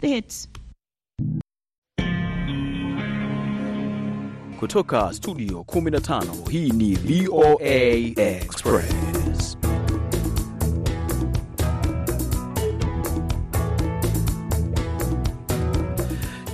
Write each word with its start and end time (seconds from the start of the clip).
The 0.00 0.08
hits. 0.08 0.48
Kutoka 4.60 5.12
studio 5.12 5.60
15 5.64 6.50
hii 6.50 6.70
ni 6.70 6.94
VOA 6.94 7.74
Express. 8.16 9.63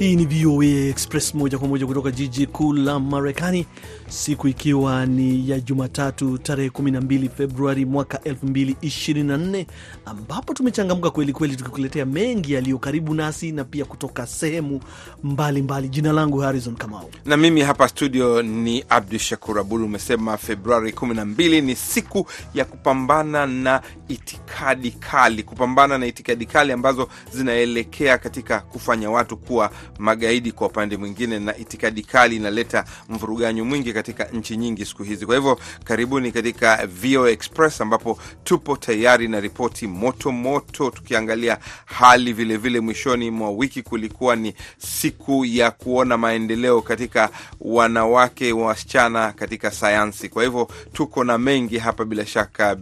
Hii 0.01 0.17
ni 0.17 0.25
VOA 0.25 0.64
Express 0.64 1.35
moja 1.35 1.59
kwa 1.59 1.69
moja 1.69 1.87
kutoka 1.87 2.11
jiji 2.11 2.46
kuu 2.46 2.73
la 2.73 3.01
Marekani, 3.01 3.66
siku 4.09 4.48
ikiwa 4.48 5.07
ni 5.07 5.51
ya 5.51 5.61
Jumatatu 5.61 6.39
tarehe 6.39 6.69
12 6.69 7.29
Februari 7.29 7.84
mwaka 7.84 8.19
2024, 8.19 9.66
ambapo 10.07 10.55
tumechangamka 10.55 11.11
kweli 11.11 11.33
kweli 11.33 11.57
tukikuletea 11.57 12.07
mengi 12.07 12.52
yaliyo 12.52 12.79
karibu 12.79 13.15
nasi 13.15 13.52
na 13.52 13.65
pia 13.65 13.84
kutoka 13.84 14.27
sehemu 14.27 14.80
mbalimbali. 15.24 15.88
Jina 15.88 16.12
langu 16.12 16.38
Harrison 16.38 16.74
Kamau 16.77 17.10
na 17.24 17.37
mimi 17.37 17.60
hapa 17.60 17.88
studio 17.88 18.43
ni 18.43 18.85
Abdu 18.88 19.19
Shakur 19.19 19.59
Abud. 19.59 19.82
Umesema 19.82 20.37
Februari 20.37 20.91
12 20.93 21.62
ni 21.65 21.77
siku 21.77 22.27
ya 22.55 22.65
kupambana 22.65 23.46
na 23.46 23.82
itikadi 24.09 24.91
kali, 24.91 25.43
kupambana 25.43 25.98
na 25.98 26.07
itikadi 26.07 26.46
kali 26.46 26.73
ambazo 26.73 27.09
zinaelekea 27.32 28.19
katika 28.19 28.60
kufanya 28.60 29.10
watu 29.10 29.37
kuwa 29.37 29.71
magaidi 29.99 30.53
kwa 30.53 30.67
upande 30.67 30.97
mwingine, 30.97 31.39
na 31.39 31.57
itikadi 31.57 32.03
kali 32.03 32.37
inaleta 32.37 32.85
mvuruganyo 33.09 33.65
mwingi 33.65 33.93
katika 33.93 34.25
nchi 34.25 34.57
nyingi 34.57 34.85
siku 34.85 35.03
hizi. 35.03 35.27
Kwa 35.27 35.35
hivyo 35.35 35.59
karibuni 35.85 36.33
katika 36.33 36.87
VOA 36.87 37.30
Express 37.30 37.80
ambapo 37.80 38.19
tupo 38.45 38.77
tayari 38.77 39.29
na 39.29 39.41
ripoti 39.41 39.87
moto 39.87 40.33
moto, 40.33 40.91
tukiangalia 40.91 41.59
hali 41.85 42.33
vilevile 42.33 42.57
vile. 42.59 42.80
Mwishoni 42.80 43.30
mwa 43.30 43.51
wiki 43.51 43.83
kulikuwa 43.83 44.37
ni 44.37 44.55
siku 44.79 45.45
ya 45.45 45.71
kuona 45.71 46.16
maendeleo 46.19 46.83
katika 46.83 47.30
wanawake 47.60 48.52
wasichana 48.52 49.32
katika 49.32 49.71
sayansi. 49.71 50.29
Kwa 50.29 50.45
hivyo 50.45 50.69
tuko 50.93 51.25
na 51.25 51.38
mengi 51.38 51.79
hapa 51.79 52.04
bila 52.04 52.27
shaka 52.27 52.77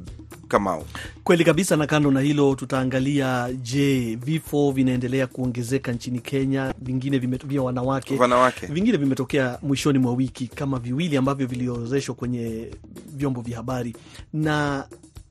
Kamau. 0.49 0.85
Kweli 1.25 1.45
kabisa, 1.45 1.77
na 1.77 1.87
kando 1.87 2.11
na 2.11 2.21
hilo 2.21 2.55
tutaangalia, 2.55 3.49
je, 3.63 4.19
vifo 4.25 4.71
vinaendelea 4.71 5.27
kuongezeka 5.27 5.93
nchini 5.93 6.19
Kenya, 6.21 6.75
vingine 6.83 7.19
vya 7.19 7.63
wanawake, 7.63 8.17
wanawake, 8.17 8.67
vingine 8.67 8.97
vimetokea 8.99 9.59
mwishoni 9.63 9.99
mwa 9.99 10.13
wiki 10.13 10.47
kama 10.47 10.79
viwili 10.79 11.17
ambavyo 11.17 11.47
viliorozeshwa 11.47 12.15
kwenye 12.15 12.71
vyombo 13.17 13.41
vya 13.41 13.57
habari. 13.57 13.97
Na 14.33 14.85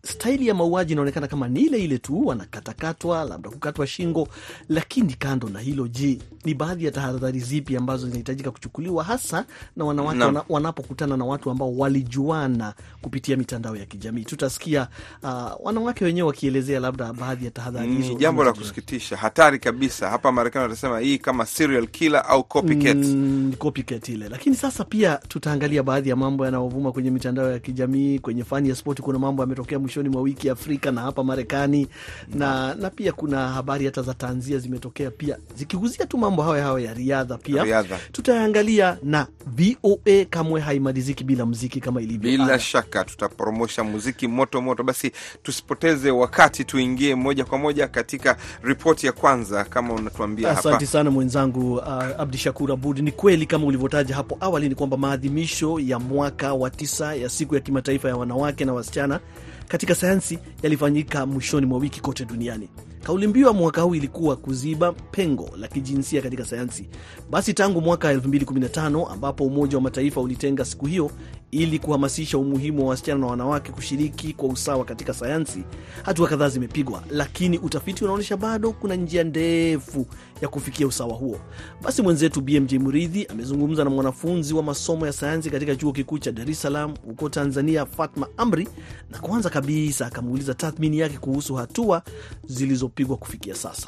staili 0.07 0.47
ya 0.47 0.53
mauaji 0.53 0.93
inaonekana 0.93 1.27
kama 1.27 1.47
ni 1.47 1.61
ile 1.61 1.77
ile 1.83 1.97
tu, 1.97 2.27
wanakatakatwa, 2.27 3.23
labda 3.23 3.49
kukatwa 3.49 3.87
shingo. 3.87 4.27
Lakini 4.69 5.13
kando 5.13 5.49
na 5.49 5.59
hilo, 5.59 5.87
je, 5.87 6.19
ni 6.45 6.53
baadhi 6.53 6.85
ya 6.85 6.91
tahadhari 6.91 7.39
zipi 7.39 7.75
ambazo 7.77 8.05
zinahitajika 8.05 8.51
kuchukuliwa 8.51 9.03
hasa 9.03 9.45
na 9.75 9.85
wanawake 9.85 10.19
no. 10.19 10.43
wanapokutana 10.49 11.17
na 11.17 11.25
watu 11.25 11.49
ambao 11.51 11.77
walijuana 11.77 12.73
kupitia 13.01 13.37
mitandao 13.37 13.75
ya 13.75 13.85
kijamii? 13.85 14.23
Tutasikia 14.23 14.87
uh, 15.23 15.51
wanawake 15.63 16.05
wenyewe 16.05 16.27
wakielezea 16.27 16.79
labda 16.79 17.13
baadhi 17.13 17.45
ya 17.45 17.51
tahadhari 17.51 17.93
hizo. 17.95 18.09
Ni 18.09 18.15
jambo 18.15 18.43
la 18.43 18.53
kusikitisha, 18.53 19.17
hatari 19.17 19.59
kabisa. 19.59 20.09
Hapa 20.09 20.31
Marekani 20.31 20.63
watasema 20.63 20.99
hii 20.99 21.17
kama 21.17 21.45
serial 21.45 21.87
killer 21.87 22.23
au 22.27 22.43
copycat. 22.43 22.97
Mm, 22.97 23.53
copycat 23.59 24.09
ile. 24.09 24.29
Lakini 24.29 24.55
sasa 24.55 24.83
pia 24.83 25.15
tutaangalia 25.27 25.83
baadhi 25.83 26.09
ya 26.09 26.15
mambo 26.15 26.45
yanayovuma 26.45 26.91
kwenye 26.91 27.11
mitandao 27.11 27.51
ya 27.51 27.59
kijamii. 27.59 28.19
Kwenye 28.19 28.43
fani 28.43 28.69
ya 28.69 28.75
spoti 28.75 29.01
kuna 29.01 29.19
mambo 29.19 29.43
yametokea 29.43 29.79
mwishoni 29.97 30.09
mwa 30.09 30.21
wiki 30.21 30.49
Afrika 30.49 30.91
na 30.91 31.01
hapa 31.01 31.23
Marekani 31.23 31.87
na, 32.33 32.75
na 32.75 32.89
pia 32.89 33.11
kuna 33.11 33.47
habari 33.49 33.85
hata 33.85 34.01
za 34.01 34.13
tanzia 34.13 34.57
zimetokea 34.59 35.11
pia 35.11 35.37
zikiguzia 35.55 36.05
tu 36.05 36.17
mambo 36.17 36.41
hayo 36.43 36.63
hayo 36.63 36.79
ya 36.79 36.93
riadha 36.93 37.37
pia 37.37 37.63
Riadha. 37.63 37.99
tutaangalia 38.11 38.97
na 39.03 39.27
VOA 39.47 40.25
kamwe 40.29 40.61
haimaliziki 40.61 41.23
bila 41.23 41.45
muziki 41.45 41.79
kama 41.81 42.01
ilivyo 42.01 42.31
Bila 42.31 42.59
shaka 42.59 43.03
tutapromosha 43.03 43.83
muziki 43.83 44.27
moto 44.27 44.61
moto. 44.61 44.83
Basi 44.83 45.11
tusipoteze 45.43 46.11
wakati, 46.11 46.63
tuingie 46.65 47.15
moja 47.15 47.45
kwa 47.45 47.57
moja 47.57 47.87
katika 47.87 48.37
ripoti 48.63 49.05
ya 49.05 49.11
kwanza, 49.11 49.63
kama 49.63 49.93
unatuambia 49.93 50.47
hapa. 50.53 50.59
Asante 50.69 50.85
sana 50.85 51.11
mwenzangu 51.11 51.73
uh, 51.75 51.93
Abdi 52.19 52.37
Shakur 52.37 52.71
Abud. 52.71 52.99
Ni 52.99 53.11
kweli 53.11 53.45
kama 53.45 53.65
ulivyotaja 53.65 54.15
hapo 54.15 54.37
awali, 54.39 54.69
ni 54.69 54.75
kwamba 54.75 54.97
maadhimisho 54.97 55.79
ya 55.79 55.99
mwaka 55.99 56.53
wa 56.53 56.69
tisa 56.69 57.15
ya 57.15 57.29
siku 57.29 57.55
ya 57.55 57.61
kimataifa 57.61 58.07
ya 58.09 58.15
wanawake 58.17 58.65
na 58.65 58.73
wasichana 58.73 59.19
katika 59.67 59.95
sayansi 59.95 60.39
yalifanyika 60.63 61.25
mwishoni 61.25 61.65
mwa 61.65 61.79
wiki 61.79 62.01
kote 62.01 62.25
duniani. 62.25 62.69
Kauli 63.03 63.27
mbiu 63.27 63.47
ya 63.47 63.53
mwaka 63.53 63.81
huu 63.81 63.95
ilikuwa 63.95 64.35
kuziba 64.35 64.91
pengo 64.91 65.49
la 65.57 65.67
kijinsia 65.67 66.21
katika 66.21 66.45
sayansi. 66.45 66.89
Basi 67.29 67.53
tangu 67.53 67.81
mwaka 67.81 68.13
2015 68.13 69.11
ambapo 69.11 69.43
Umoja 69.43 69.77
wa 69.77 69.81
Mataifa 69.83 70.21
ulitenga 70.21 70.65
siku 70.65 70.85
hiyo 70.85 71.11
ili 71.51 71.79
kuhamasisha 71.79 72.37
umuhimu 72.37 72.83
wa 72.83 72.89
wasichana 72.89 73.19
na 73.19 73.27
wanawake 73.27 73.71
kushiriki 73.71 74.33
kwa 74.33 74.49
usawa 74.49 74.85
katika 74.85 75.13
sayansi, 75.13 75.63
hatua 76.03 76.27
kadhaa 76.27 76.49
zimepigwa, 76.49 77.03
lakini 77.09 77.57
utafiti 77.57 78.03
unaonyesha 78.03 78.37
bado 78.37 78.71
kuna 78.71 78.95
njia 78.95 79.23
ndefu 79.23 80.05
ya 80.41 80.47
kufikia 80.47 80.87
usawa 80.87 81.13
huo. 81.13 81.39
Basi 81.81 82.01
mwenzetu 82.01 82.41
BMJ 82.41 82.73
Muridhi 82.73 83.25
amezungumza 83.25 83.83
na 83.83 83.89
mwanafunzi 83.89 84.53
wa 84.53 84.63
masomo 84.63 85.05
ya 85.05 85.13
sayansi 85.13 85.49
katika 85.49 85.75
chuo 85.75 85.91
kikuu 85.91 86.17
cha 86.19 86.31
Dar 86.31 86.49
es 86.49 86.61
Salaam 86.61 86.93
huko 87.05 87.29
Tanzania, 87.29 87.85
Fatma 87.85 88.27
Amri, 88.37 88.67
na 89.11 89.19
kwanza 89.19 89.49
kabisa 89.49 90.05
akamuuliza 90.05 90.53
tathmini 90.53 90.99
yake 90.99 91.17
kuhusu 91.17 91.55
hatua 91.55 92.01
zilizopigwa 92.87 93.17
kufikia 93.17 93.55
sasa. 93.55 93.87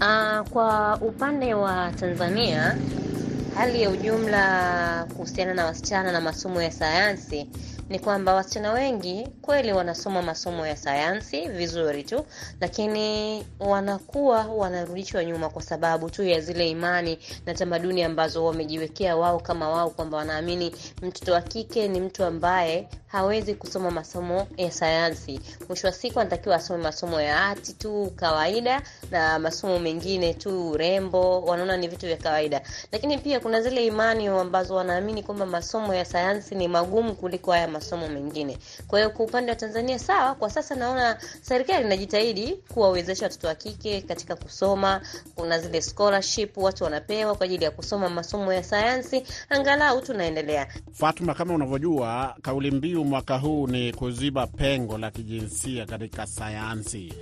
Uh, 0.00 0.48
kwa 0.48 0.98
upande 1.00 1.54
wa 1.54 1.92
Tanzania 1.92 2.76
hali 3.54 3.82
ya 3.82 3.90
ujumla 3.90 5.06
kuhusiana 5.16 5.54
na 5.54 5.64
wasichana 5.64 6.12
na 6.12 6.20
masomo 6.20 6.62
ya 6.62 6.70
sayansi 6.72 7.46
ni 7.90 7.98
kwamba 7.98 8.34
wasichana 8.34 8.72
wengi 8.72 9.28
kweli 9.42 9.72
wanasoma 9.72 10.22
masomo 10.22 10.66
ya 10.66 10.76
sayansi 10.76 11.48
vizuri 11.48 12.02
tu, 12.04 12.26
lakini 12.60 13.44
wanakuwa 13.60 14.44
wanarudishwa 14.46 15.24
nyuma 15.24 15.48
kwa 15.48 15.62
sababu 15.62 16.10
tu 16.10 16.24
ya 16.24 16.40
zile 16.40 16.70
imani 16.70 17.18
na 17.46 17.54
tamaduni 17.54 18.02
ambazo 18.02 18.44
wamejiwekea 18.44 19.16
wao 19.16 19.40
kama 19.40 19.68
wao, 19.68 19.90
kwamba 19.90 20.16
wanaamini 20.16 20.72
mtoto 21.02 21.32
wa 21.32 21.40
kike 21.40 21.88
ni 21.88 22.00
mtu 22.00 22.24
ambaye 22.24 22.88
hawezi 23.06 23.54
kusoma 23.54 23.90
masomo 23.90 24.46
ya 24.56 24.70
sayansi. 24.70 25.40
Mwisho 25.68 25.86
wa 25.86 25.92
siku 25.92 26.20
anatakiwa 26.20 26.56
asome 26.56 26.82
masomo 26.82 27.20
ya 27.20 27.36
hati 27.38 27.72
tu 27.72 28.12
kawaida, 28.16 28.82
na 29.10 29.38
masomo 29.38 29.78
mengine 29.78 30.34
tu 30.34 30.70
urembo, 30.70 31.40
wanaona 31.40 31.76
ni 31.76 31.88
vitu 31.88 32.06
vya 32.06 32.16
kawaida. 32.16 32.60
Lakini 32.92 33.18
pia 33.18 33.40
kuna 33.40 33.60
zile 33.60 33.86
imani 33.86 34.26
ambazo 34.26 34.74
wanaamini 34.74 35.22
kwamba 35.22 35.46
masomo 35.46 35.94
ya 35.94 36.04
sayansi 36.04 36.54
ni 36.54 36.68
magumu 36.68 37.14
kuliko 37.14 37.52
haya 37.52 37.68
masomo 37.80 38.08
mengine. 38.08 38.58
Kwa 38.88 38.98
hiyo 38.98 39.10
kwa 39.10 39.24
upande 39.26 39.50
wa 39.52 39.56
Tanzania, 39.56 39.98
sawa, 39.98 40.34
kwa 40.34 40.50
sasa 40.50 40.74
naona 40.74 41.18
serikali 41.42 41.84
inajitahidi 41.86 42.52
kuwawezesha 42.74 43.24
watoto 43.26 43.46
wa 43.48 43.54
kike 43.54 44.00
katika 44.00 44.36
kusoma. 44.36 45.00
Kuna 45.34 45.58
zile 45.58 45.82
scholarship 45.82 46.56
watu 46.56 46.84
wanapewa 46.84 47.34
kwa 47.34 47.44
ajili 47.44 47.64
ya 47.64 47.70
kusoma 47.70 48.08
masomo 48.08 48.52
ya 48.52 48.62
sayansi, 48.62 49.22
angalau 49.48 50.00
tunaendelea. 50.00 50.66
Fatuma, 50.92 51.34
kama 51.34 51.54
unavyojua 51.54 52.36
kauli 52.42 52.70
mbiu 52.70 53.04
mwaka 53.04 53.38
huu 53.38 53.66
ni 53.66 53.92
kuziba 53.92 54.46
pengo 54.46 54.98
la 54.98 55.10
kijinsia 55.10 55.86
katika 55.86 56.26
sayansi, 56.26 57.14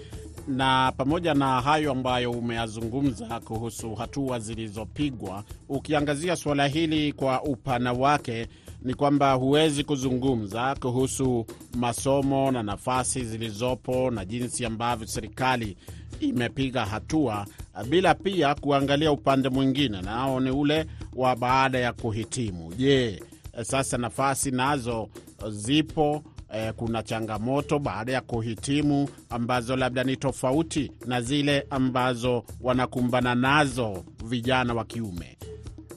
na 0.48 0.92
pamoja 0.96 1.34
na 1.34 1.60
hayo 1.60 1.92
ambayo 1.92 2.30
umeyazungumza 2.30 3.40
kuhusu 3.40 3.94
hatua 3.94 4.38
zilizopigwa, 4.38 5.44
ukiangazia 5.68 6.36
suala 6.36 6.66
hili 6.66 7.12
kwa 7.12 7.42
upana 7.42 7.92
wake, 7.92 8.46
ni 8.82 8.94
kwamba 8.94 9.32
huwezi 9.32 9.84
kuzungumza 9.84 10.74
kuhusu 10.80 11.46
masomo 11.74 12.50
na 12.50 12.62
nafasi 12.62 13.24
zilizopo 13.24 14.10
na 14.10 14.24
jinsi 14.24 14.64
ambavyo 14.66 15.06
serikali 15.06 15.76
imepiga 16.20 16.84
hatua 16.86 17.46
bila 17.88 18.14
pia 18.14 18.54
kuangalia 18.54 19.12
upande 19.12 19.48
mwingine, 19.48 20.02
nao 20.02 20.40
ni 20.40 20.50
ule 20.50 20.86
wa 21.16 21.36
baada 21.36 21.78
ya 21.78 21.92
kuhitimu. 21.92 22.74
Je, 22.74 23.22
sasa 23.62 23.98
nafasi 23.98 24.50
nazo 24.50 25.08
zipo? 25.50 26.22
Eh, 26.54 26.72
kuna 26.76 27.02
changamoto 27.02 27.78
baada 27.78 28.12
ya 28.12 28.20
kuhitimu 28.20 29.08
ambazo 29.30 29.76
labda 29.76 30.04
ni 30.04 30.16
tofauti 30.16 30.92
na 31.06 31.20
zile 31.20 31.66
ambazo 31.70 32.44
wanakumbana 32.60 33.34
nazo 33.34 34.04
vijana 34.24 34.74
wa 34.74 34.84
kiume. 34.84 35.38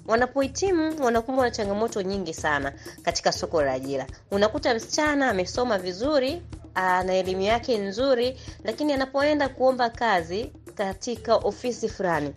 Wanapohitimu 0.07 1.05
wanakumbwa 1.05 1.45
na 1.45 1.51
changamoto 1.51 2.01
nyingi 2.01 2.33
sana 2.33 2.73
katika 3.03 3.31
soko 3.31 3.61
la 3.61 3.73
ajira. 3.73 4.07
Unakuta 4.31 4.73
msichana 4.73 5.29
amesoma 5.29 5.77
vizuri, 5.77 6.41
ana 6.75 7.13
elimu 7.13 7.41
yake 7.41 7.77
nzuri, 7.77 8.39
lakini 8.63 8.93
anapoenda 8.93 9.49
kuomba 9.49 9.89
kazi 9.89 10.51
katika 10.75 11.35
ofisi 11.35 11.89
fulani 11.89 12.33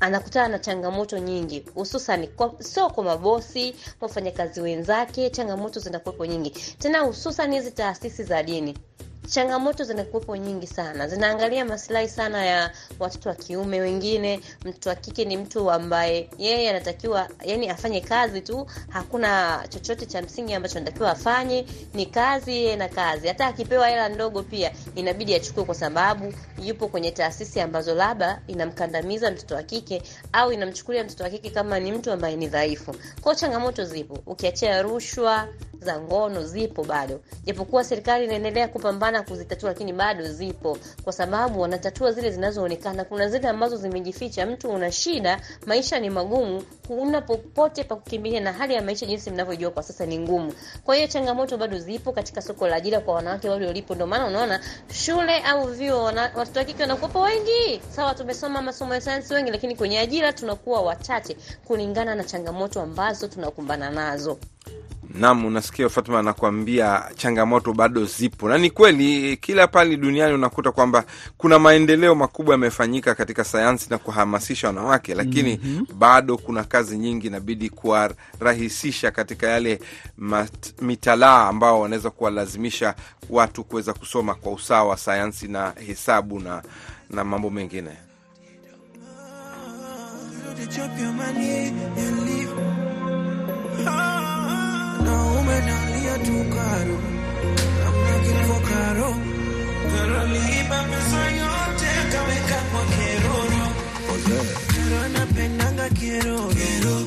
anakutana 0.00 0.48
na 0.48 0.58
changamoto 0.58 1.18
nyingi, 1.18 1.64
hususan 1.74 2.28
sio 2.58 2.90
kwa 2.90 3.04
mabosi, 3.04 3.74
wafanyakazi 4.00 4.60
wenzake. 4.60 5.30
Changamoto 5.30 5.80
zinakuwepo 5.80 6.26
nyingi 6.26 6.50
tena, 6.78 7.00
hususan 7.00 7.52
hizi 7.54 7.70
taasisi 7.70 8.24
za 8.24 8.42
dini 8.42 8.78
changamoto 9.30 9.84
zinakuwepo 9.84 10.36
nyingi 10.36 10.66
sana, 10.66 11.08
zinaangalia 11.08 11.64
masilahi 11.64 12.08
sana 12.08 12.44
ya 12.46 12.70
watoto 12.98 13.28
wa 13.28 13.34
kiume. 13.34 13.80
Wengine 13.80 14.40
mtoto 14.64 14.88
wa 14.88 14.94
kike 14.94 15.24
ni 15.24 15.36
mtu 15.36 15.70
ambaye 15.70 16.30
yeye 16.38 16.70
anatakiwa 16.70 17.28
yani 17.44 17.68
afanye 17.68 18.00
kazi 18.00 18.40
tu, 18.40 18.66
hakuna 18.88 19.60
chochote 19.68 20.06
cha 20.06 20.22
msingi 20.22 20.54
ambacho 20.54 20.78
anatakiwa 20.78 21.10
afanye, 21.10 21.66
ni 21.94 22.06
kazi 22.06 22.52
yeye 22.52 22.76
na 22.76 22.88
kazi. 22.88 23.28
Hata 23.28 23.46
akipewa 23.46 23.88
hela 23.88 24.08
ndogo 24.08 24.42
pia 24.42 24.72
inabidi 24.94 25.34
achukue, 25.34 25.64
kwa 25.64 25.74
sababu 25.74 26.32
yupo 26.62 26.88
kwenye 26.88 27.10
taasisi 27.10 27.60
ambazo 27.60 27.94
labda 27.94 28.42
inamkandamiza 28.46 29.30
mtoto 29.30 29.54
wa 29.54 29.62
kike 29.62 30.02
au 30.32 30.52
inamchukulia 30.52 31.04
mtoto 31.04 31.24
wa 31.24 31.30
kike 31.30 31.50
kama 31.50 31.80
ni 31.80 31.92
mtu 31.92 32.12
ambaye 32.12 32.36
ni 32.36 32.46
dhaifu. 32.48 32.94
Kwao 33.20 33.34
changamoto 33.34 33.84
zipo, 33.84 34.18
ukiachia 34.26 34.82
rushwa 34.82 35.48
za 35.80 36.00
ngono 36.00 36.42
zipo 36.44 36.84
bado, 36.84 37.20
japokuwa 37.44 37.84
serikali 37.84 38.24
inaendelea 38.24 38.68
kupambana 38.68 39.19
kuzitatua, 39.22 39.68
lakini 39.68 39.92
bado 39.92 40.28
zipo, 40.32 40.78
kwa 41.04 41.12
sababu 41.12 41.60
wanatatua 41.60 42.12
zile 42.12 42.30
zinazoonekana. 42.30 43.04
Kuna 43.04 43.28
zile 43.28 43.48
ambazo 43.48 43.76
zimejificha. 43.76 44.46
Mtu 44.46 44.70
una 44.70 44.92
shida, 44.92 45.40
maisha 45.66 45.98
ni 46.00 46.10
magumu, 46.10 46.62
huna 46.88 47.20
popote 47.20 47.84
pa 47.84 47.96
kukimbilia, 47.96 48.40
na 48.40 48.52
hali 48.52 48.74
ya 48.74 48.82
maisha 48.82 49.06
jinsi 49.06 49.30
mnavyojua 49.30 49.70
kwa 49.70 49.82
sasa 49.82 50.06
ni 50.06 50.18
ngumu. 50.18 50.52
Kwa 50.84 50.94
hiyo 50.96 51.06
changamoto 51.08 51.56
bado 51.58 51.78
zipo 51.78 52.12
katika 52.12 52.42
soko 52.42 52.68
la 52.68 52.76
ajira 52.76 53.00
kwa 53.00 53.14
wanawake 53.14 53.48
wale 53.48 53.66
walipo. 53.66 53.94
Ndio 53.94 54.06
maana 54.06 54.26
unaona 54.26 54.60
shule 54.92 55.38
au 55.42 55.66
vyuo, 55.66 56.02
watoto 56.04 56.58
wa 56.58 56.64
kike 56.64 56.82
wanakuwepo 56.82 57.20
wengi. 57.20 57.82
Sawa, 57.90 58.14
tumesoma 58.14 58.62
masomo 58.62 58.94
ya 58.94 59.00
sayansi 59.00 59.34
wengi, 59.34 59.50
lakini 59.50 59.76
kwenye 59.76 59.98
ajira 59.98 60.32
tunakuwa 60.32 60.80
wachache 60.82 61.36
kulingana 61.64 62.14
na 62.14 62.24
changamoto 62.24 62.80
ambazo 62.80 63.28
tunakumbana 63.28 63.90
nazo. 63.90 64.38
Naam, 65.14 65.44
unasikia 65.44 65.88
Fatma 65.88 66.18
anakuambia 66.18 67.02
changamoto 67.16 67.72
bado 67.72 68.04
zipo, 68.04 68.48
na 68.48 68.58
ni 68.58 68.70
kweli, 68.70 69.36
kila 69.36 69.66
pale 69.66 69.96
duniani 69.96 70.34
unakuta 70.34 70.72
kwamba 70.72 71.04
kuna 71.38 71.58
maendeleo 71.58 72.14
makubwa 72.14 72.54
yamefanyika 72.54 73.14
katika 73.14 73.44
sayansi 73.44 73.86
na 73.90 73.98
kuhamasisha 73.98 74.66
wanawake, 74.66 75.14
lakini 75.14 75.60
mm 75.64 75.86
-hmm. 75.90 75.94
bado 75.94 76.36
kuna 76.36 76.64
kazi 76.64 76.98
nyingi 76.98 77.26
inabidi 77.26 77.70
kuwarahisisha 77.70 79.10
katika 79.10 79.46
yale 79.48 79.80
mitalaa 80.80 81.48
ambao 81.48 81.80
wanaweza 81.80 82.10
kuwalazimisha 82.10 82.94
watu 83.30 83.64
kuweza 83.64 83.92
kusoma 83.92 84.34
kwa 84.34 84.52
usawa 84.52 84.96
sayansi 84.96 85.48
na 85.48 85.72
hesabu 85.86 86.40
na, 86.40 86.62
na 87.10 87.24
mambo 87.24 87.50
mengine 87.50 87.90
Nalia 95.58 96.14
tu 96.24 96.36
karo, 96.54 96.96
looking 98.06 98.42
for 98.48 98.60
karo. 98.70 99.08
Karo 99.92 100.20
liiba 100.32 100.78
pesa 100.90 101.22
yote 101.40 101.90
kaweka 102.12 102.58
kwa 102.70 102.82
keroro. 102.94 103.64
Karo 104.72 104.96
anapendanga 105.06 105.86
keroro. 105.98 106.48
Keroro. 106.54 107.06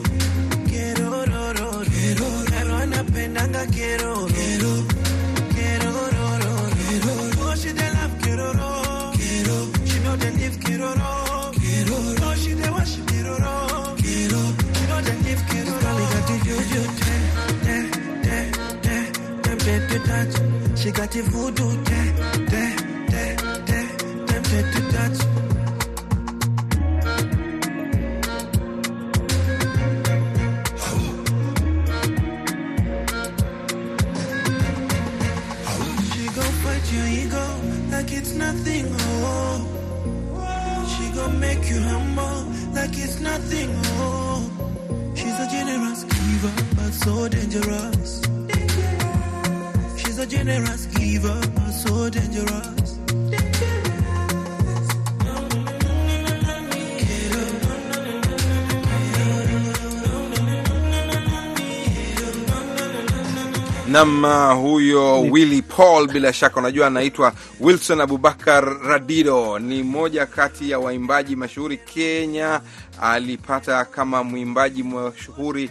Nam 63.93 64.25
huyo 64.61 65.21
Willy 65.21 65.61
Paul, 65.61 66.07
bila 66.07 66.33
shaka 66.33 66.59
unajua 66.59 66.87
anaitwa 66.87 67.33
Wilson 67.59 68.01
Abubakar 68.01 68.77
Radido, 68.87 69.59
ni 69.59 69.83
mmoja 69.83 70.25
kati 70.25 70.69
ya 70.69 70.79
waimbaji 70.79 71.35
mashuhuri 71.35 71.77
Kenya. 71.77 72.61
Alipata 73.01 73.85
kama 73.85 74.23
mwimbaji 74.23 74.83
mashuhuri 74.83 75.69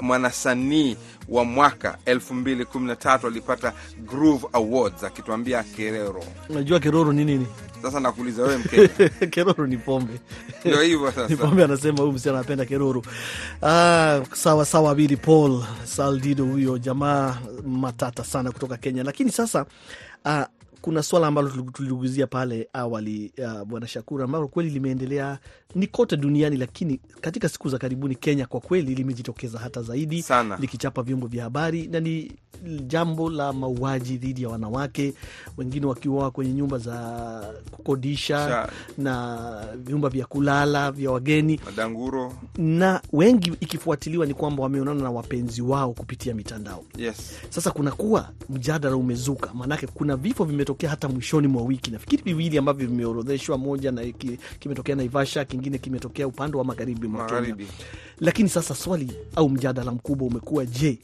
mwanasanii 0.00 0.96
wa 1.28 1.44
mwaka 1.44 1.98
2013 2.06 3.26
alipata 3.26 3.72
Groove 3.98 4.46
Awards 4.52 5.04
akituambia 5.04 5.62
kerero. 5.62 6.24
Unajua 6.48 6.80
keroro 6.80 7.12
ni 7.12 7.24
nini? 7.24 7.46
Sasa 7.82 8.00
nakuuliza 8.00 8.42
wewe 8.42 8.58
Mkenya. 8.58 8.88
keroro 9.34 9.66
ni 9.66 9.76
pombe. 9.76 10.20
Ndio 10.64 10.82
hivyo 10.82 11.12
Ni 11.28 11.36
pombe, 11.36 11.64
anasema 11.64 11.98
huyu 12.00 12.12
msichana 12.12 12.38
anapenda 12.38 12.64
keroro. 12.64 13.02
Ah, 13.62 14.20
sawa 14.34 14.64
sawa, 14.64 14.94
Billy 14.94 15.16
Paul 15.16 15.64
Saldido, 15.84 16.44
huyo 16.44 16.78
jamaa 16.78 17.38
matata 17.66 18.24
sana 18.24 18.50
kutoka 18.52 18.76
Kenya. 18.76 19.02
Lakini 19.04 19.30
sasa 19.30 19.66
ah, 20.24 20.46
kuna 20.82 21.02
swala 21.02 21.26
ambalo 21.26 21.48
tuliguzia 21.48 22.26
pale 22.26 22.68
awali 22.72 23.32
uh, 23.38 23.62
bwana 23.64 23.86
Shakura, 23.86 24.24
ambalo 24.24 24.48
kweli 24.48 24.70
limeendelea 24.70 25.38
ni 25.74 25.86
kote 25.86 26.16
duniani, 26.16 26.56
lakini 26.56 27.00
katika 27.20 27.48
siku 27.48 27.68
za 27.68 27.78
karibuni 27.78 28.14
Kenya 28.14 28.46
kwa 28.46 28.60
kweli 28.60 28.94
limejitokeza 28.94 29.58
hata 29.58 29.82
zaidi 29.82 30.22
Sana. 30.22 30.56
likichapa 30.60 31.02
vyombo 31.02 31.26
vya 31.26 31.44
habari 31.44 31.86
na 31.86 32.00
ni 32.00 32.32
jambo 32.86 33.30
la 33.30 33.52
mauaji 33.52 34.16
dhidi 34.16 34.42
ya 34.42 34.48
wanawake, 34.48 35.14
wengine 35.56 35.86
wakiwa 35.86 36.30
kwenye 36.30 36.52
nyumba 36.52 36.78
za 36.78 36.94
kukodisha 37.70 38.38
Sha- 38.48 38.68
na 38.98 39.38
vyumba 39.76 40.08
vya 40.08 40.26
kulala 40.26 40.92
vya 40.92 41.10
wageni, 41.10 41.60
Madanguro. 41.64 42.32
na 42.58 43.00
wengi 43.12 43.52
ikifuatiliwa 43.60 44.26
ni 44.26 44.34
kwamba 44.34 44.62
wameonana 44.62 45.02
na 45.02 45.10
wapenzi 45.10 45.62
wao 45.62 45.92
kupitia 45.92 46.34
mitandao. 46.34 46.84
Yes. 46.98 47.16
Sasa 47.50 47.70
kunakuwa 47.70 48.28
mjadala 48.48 48.96
umezuka, 48.96 49.50
maanake 49.54 49.86
kuna 49.86 50.16
vifo 50.16 50.44
vimetokea 50.44 50.90
hata 50.90 51.08
mwishoni 51.08 51.48
mwa 51.48 51.62
wiki, 51.62 51.90
nafikiri 51.90 52.22
viwili 52.22 52.58
ambavyo 52.58 52.86
vimeorodheshwa, 52.88 53.58
moja 53.58 53.92
na 53.92 54.04
ki- 54.04 54.38
kimetokea 54.58 54.96
Naivasha, 54.96 55.44
kingine 55.44 55.78
kimetokea 55.78 56.26
upande 56.26 56.56
wa 56.56 56.64
magharibi 56.64 57.08
mwa 57.08 57.26
Kenya. 57.26 57.56
Lakini 58.20 58.48
sasa 58.48 58.74
swali 58.74 59.12
au 59.36 59.48
mjadala 59.48 59.92
mkubwa 59.92 60.26
umekuwa 60.28 60.66
je, 60.66 60.98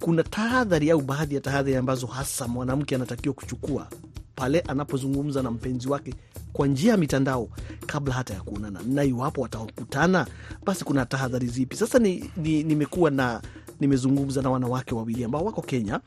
kuna 0.00 0.22
tahadhari 0.22 0.90
au 0.90 1.00
baadhi 1.00 1.34
ya 1.34 1.40
tahadhari 1.40 1.76
ambazo 1.76 2.06
hasa 2.06 2.48
mwanamke 2.48 2.94
anatakiwa 2.94 3.34
kuchukua 3.34 3.88
pale 4.36 4.60
anapozungumza 4.60 5.42
na 5.42 5.50
mpenzi 5.50 5.88
wake 5.88 6.14
kwa 6.52 6.66
njia 6.66 6.90
ya 6.90 6.96
mitandao 6.96 7.48
kabla 7.86 8.14
hata 8.14 8.34
ya 8.34 8.40
kuonana, 8.40 8.80
na 8.88 9.04
iwapo 9.04 9.40
watakutana, 9.40 10.26
basi 10.66 10.84
kuna 10.84 11.06
tahadhari 11.06 11.46
zipi? 11.46 11.76
Sasa 11.76 11.98
ni, 11.98 12.30
ni, 12.36 12.86
na 13.10 13.42
nimezungumza 13.80 14.42
na 14.42 14.50
wanawake 14.50 14.94
wawili 14.94 15.24
ambao 15.24 15.44
wako 15.44 15.62
Kenya. 15.62 16.00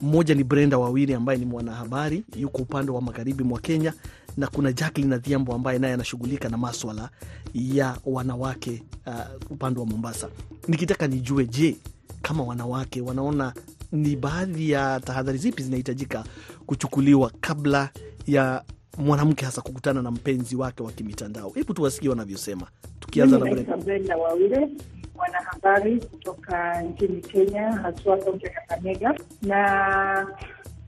Mmoja 0.00 0.34
ni 0.34 0.44
Brenda 0.44 0.78
Wawili 0.78 1.14
ambaye 1.14 1.38
ni 1.38 1.44
mwanahabari 1.46 2.24
yuko 2.36 2.62
upande 2.62 2.92
wa 2.92 3.02
magharibi 3.02 3.44
mwa 3.44 3.60
Kenya, 3.60 3.92
na 4.36 4.46
kuna 4.46 4.72
Jacqueline 4.72 5.14
Adhiambo 5.14 5.54
ambaye 5.54 5.78
naye 5.78 5.94
anashughulika 5.94 6.48
na 6.48 6.56
maswala 6.56 7.10
ya 7.54 7.96
wanawake 8.04 8.82
uh, 9.06 9.52
upande 9.52 9.80
wa 9.80 9.86
Mombasa. 9.86 10.28
Nikitaka 10.68 11.06
nijue, 11.06 11.46
je, 11.46 11.76
kama 12.22 12.42
wanawake 12.44 13.00
wanaona 13.00 13.52
ni 13.92 14.16
baadhi 14.16 14.70
ya 14.70 15.00
tahadhari 15.00 15.38
zipi 15.38 15.62
zinahitajika 15.62 16.24
kuchukuliwa 16.66 17.32
kabla 17.40 17.88
ya 18.26 18.64
mwanamke 18.98 19.44
hasa 19.44 19.60
kukutana 19.62 20.02
na 20.02 20.10
mpenzi 20.10 20.56
wake 20.56 20.82
wa 20.82 20.92
kimitandao. 20.92 21.50
Hebu 21.50 21.74
tuwasikie 21.74 22.08
wanavyosema, 22.08 22.66
tukianza 23.00 23.38
na 23.38 23.76
Brenda. 23.76 24.16
Wawire, 24.16 24.68
mwanahabari 25.16 26.00
kutoka 26.00 26.82
nchini 26.82 27.20
Kenya, 27.20 27.72
haswa 27.72 28.16
kaunti 28.18 28.46
ya 28.46 28.52
Kakamega, 28.52 29.14
na 29.42 30.26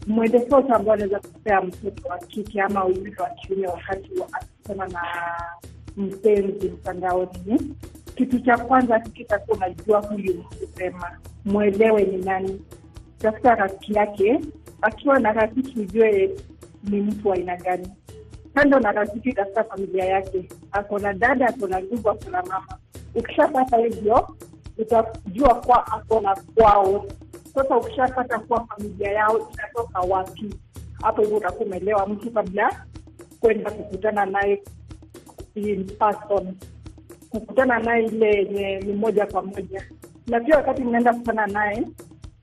mwelekezo 0.07 0.57
ambao 0.57 0.93
anaweza 0.95 1.21
kupea 1.21 1.61
mtoto 1.61 2.09
wa 2.09 2.19
kike 2.19 2.61
ama 2.63 2.85
yule 2.85 3.17
wa 3.19 3.31
kiume 3.31 3.67
wakati 3.67 4.15
wa 4.21 4.29
akikutana 4.33 4.87
na 4.89 5.03
mpenzi 5.97 6.69
mtandaoni 6.69 7.29
ni 7.47 7.75
kitu 8.15 8.39
cha 8.41 8.57
kwanza, 8.59 9.01
kitakuwa 9.01 9.57
unajua 9.57 10.01
huyu 10.01 10.45
kusema, 10.45 11.19
mwelewe 11.45 12.05
ni 12.05 12.17
nani, 12.17 12.63
tafuta 13.19 13.55
rafiki 13.55 13.95
yake. 13.95 14.41
Akiwa 14.83 15.19
na 15.19 15.33
rafiki, 15.33 15.81
ujue 15.81 16.31
ni 16.85 17.01
mtu 17.01 17.29
wa 17.29 17.35
aina 17.35 17.57
gani. 17.57 17.89
Kando 18.55 18.81
na 18.81 18.93
rafiki, 18.93 19.33
tafuta 19.33 19.65
familia 19.65 20.05
yake, 20.05 20.49
ako 20.73 20.99
na 20.99 21.13
dada, 21.13 21.47
ako 21.49 21.67
na 21.69 21.81
ndugu, 21.81 22.11
ako 22.11 22.31
na 22.31 22.43
mama. 22.43 22.79
Ukishapata 23.15 23.77
hivyo, 23.77 24.37
utajua 24.79 25.55
kwa 25.55 25.87
ako 25.87 26.21
na 26.21 26.37
kwao. 26.55 27.07
Sasa 27.55 27.77
ukishapata 27.77 28.39
kuwa 28.39 28.67
familia 28.67 29.13
yao 29.13 29.51
inatoka 29.55 30.01
wapi, 30.01 30.55
hapo 31.03 31.23
hivyo 31.23 31.37
utakuwa 31.37 31.67
umeelewa 31.67 32.07
mtu 32.07 32.31
kabla 32.31 32.85
kwenda 33.41 33.71
kukutana 33.71 34.27
naye 34.27 34.63
in 35.55 35.85
person, 35.99 36.55
kukutana 37.31 37.79
naye 37.79 38.05
ile 38.07 38.27
yenye 38.37 38.81
ni 38.81 38.93
moja 38.93 39.27
kwa 39.27 39.43
moja. 39.43 39.85
Na 40.27 40.41
pia 40.41 40.57
wakati 40.57 40.83
mnaenda 40.85 41.13
kukutana 41.13 41.47
naye 41.47 41.87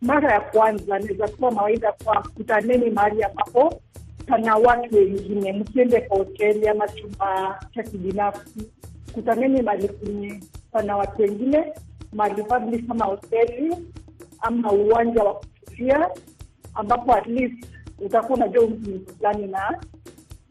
mara 0.01 0.33
ya 0.33 0.39
kwanza, 0.41 0.99
naweza 0.99 1.27
kuwa 1.27 1.51
mawaidha 1.51 1.91
kwa 2.03 2.21
kutaneni 2.35 2.89
mahali 2.89 3.23
ambapo 3.23 3.81
pana 4.27 4.55
watu 4.55 4.95
wengine, 4.95 5.53
msiende 5.53 6.01
kwa 6.01 6.17
hoteli 6.17 6.67
ama 6.67 6.87
chumba 6.87 7.59
cha 7.75 7.83
kibinafsi. 7.83 8.71
Kutaneni 9.13 9.61
mahali 9.61 9.87
kwenye 9.87 10.43
pana 10.71 10.97
watu 10.97 11.21
wengine, 11.21 11.73
mahali 12.13 12.43
public 12.43 12.87
kama 12.87 13.05
hoteli 13.05 13.75
ama 14.39 14.71
uwanja 14.71 15.23
wa 15.23 15.33
kutulia, 15.33 16.09
ambapo 16.75 17.13
at 17.13 17.27
least 17.27 17.65
utakuwa 17.99 18.37
unajua 18.37 18.67
mtu 18.67 18.89
ni 18.91 18.99
fulani 18.99 19.47
na 19.47 19.81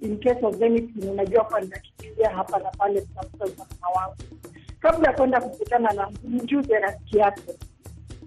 in 0.01 0.19
case 0.19 0.47
of 0.47 0.63
anything 0.63 1.09
unajua 1.11 1.45
kuwa 1.45 1.61
ninakimbia 1.61 2.31
hapa 2.31 2.59
na 2.59 2.71
pale 2.71 3.01
kutafuta 3.01 3.45
usalama 3.45 3.89
wangu. 3.97 4.17
Kabla 4.81 5.09
ya 5.11 5.17
kwenda 5.17 5.41
kukutana 5.41 5.93
na 5.93 6.11
mjuze 6.25 6.79
rafiki 6.79 7.19
yako, 7.19 7.53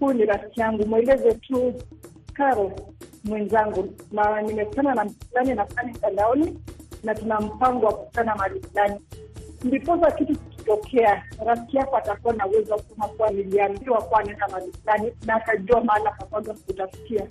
huyu 0.00 0.14
ni 0.14 0.24
rafiki 0.24 0.60
yangu, 0.60 0.86
mweleze 0.86 1.34
tu 1.34 1.74
Karo 2.32 2.72
mwenzangu, 3.24 3.94
na 4.12 4.42
nimekutana 4.42 4.94
na 4.94 5.04
mtu 5.04 5.26
fulani 5.28 5.54
na 5.54 5.66
fulani 5.66 5.92
mtandaoni, 5.92 6.58
na 7.04 7.14
tuna 7.14 7.40
mpango 7.40 7.86
wa 7.86 7.92
kukutana 7.92 8.34
mahali 8.36 8.60
fulani. 8.60 9.00
Ndiposa 9.64 10.10
kitu 10.10 10.36
kikitokea, 10.38 11.24
rafiki 11.46 11.76
yako 11.76 11.96
atakuwa 11.96 12.34
na 12.34 12.46
uwezo 12.46 12.72
wa 12.74 12.82
kusema 12.82 13.08
kuwa 13.08 13.30
niliambiwa 13.30 14.02
kuwa 14.02 14.20
anaenda 14.20 14.48
mahali 14.48 14.72
fulani, 14.72 15.12
na 15.26 15.34
akajua 15.34 15.84
mahala 15.84 16.10
pa 16.10 16.26
kwanza 16.26 16.54
kutafikia 16.54 17.26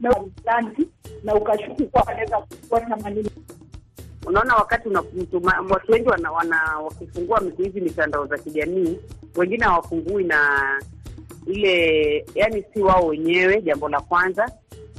na 0.00 0.10
fulani, 0.14 0.88
na 1.24 1.34
ukashuku 1.34 1.86
kuwa 1.86 2.06
anaweza 2.08 2.38
kufuata 2.38 2.96
manini 2.96 3.30
Unaona, 4.26 4.54
wakati 4.56 4.88
una- 4.88 5.02
mtu- 5.02 5.40
ma- 5.40 5.64
watu 5.70 5.92
wengi 5.92 6.08
wana, 6.08 6.32
wana 6.32 6.78
wakifungua 6.84 7.40
siku 7.40 7.62
hizi 7.62 7.80
mitandao 7.80 8.26
za 8.26 8.38
kijamii, 8.38 8.98
wengine 9.36 9.64
hawafungui 9.64 10.24
na 10.24 10.38
ile, 11.46 12.24
yani 12.34 12.64
si 12.74 12.82
wao 12.82 13.06
wenyewe, 13.06 13.62
jambo 13.62 13.88
la 13.88 14.00
kwanza. 14.00 14.50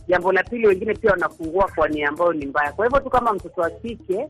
Jambo 0.07 0.31
la 0.31 0.43
pili, 0.43 0.67
wengine 0.67 0.93
pia 0.93 1.11
wanafungua 1.11 1.67
kwa 1.75 1.87
nia 1.89 2.09
ambayo 2.09 2.33
ni 2.33 2.45
mbaya. 2.45 2.71
Kwa 2.73 2.85
hivyo 2.85 2.99
tu 2.99 3.09
kama 3.09 3.33
mtoto 3.33 3.61
wa 3.61 3.69
kike, 3.69 4.27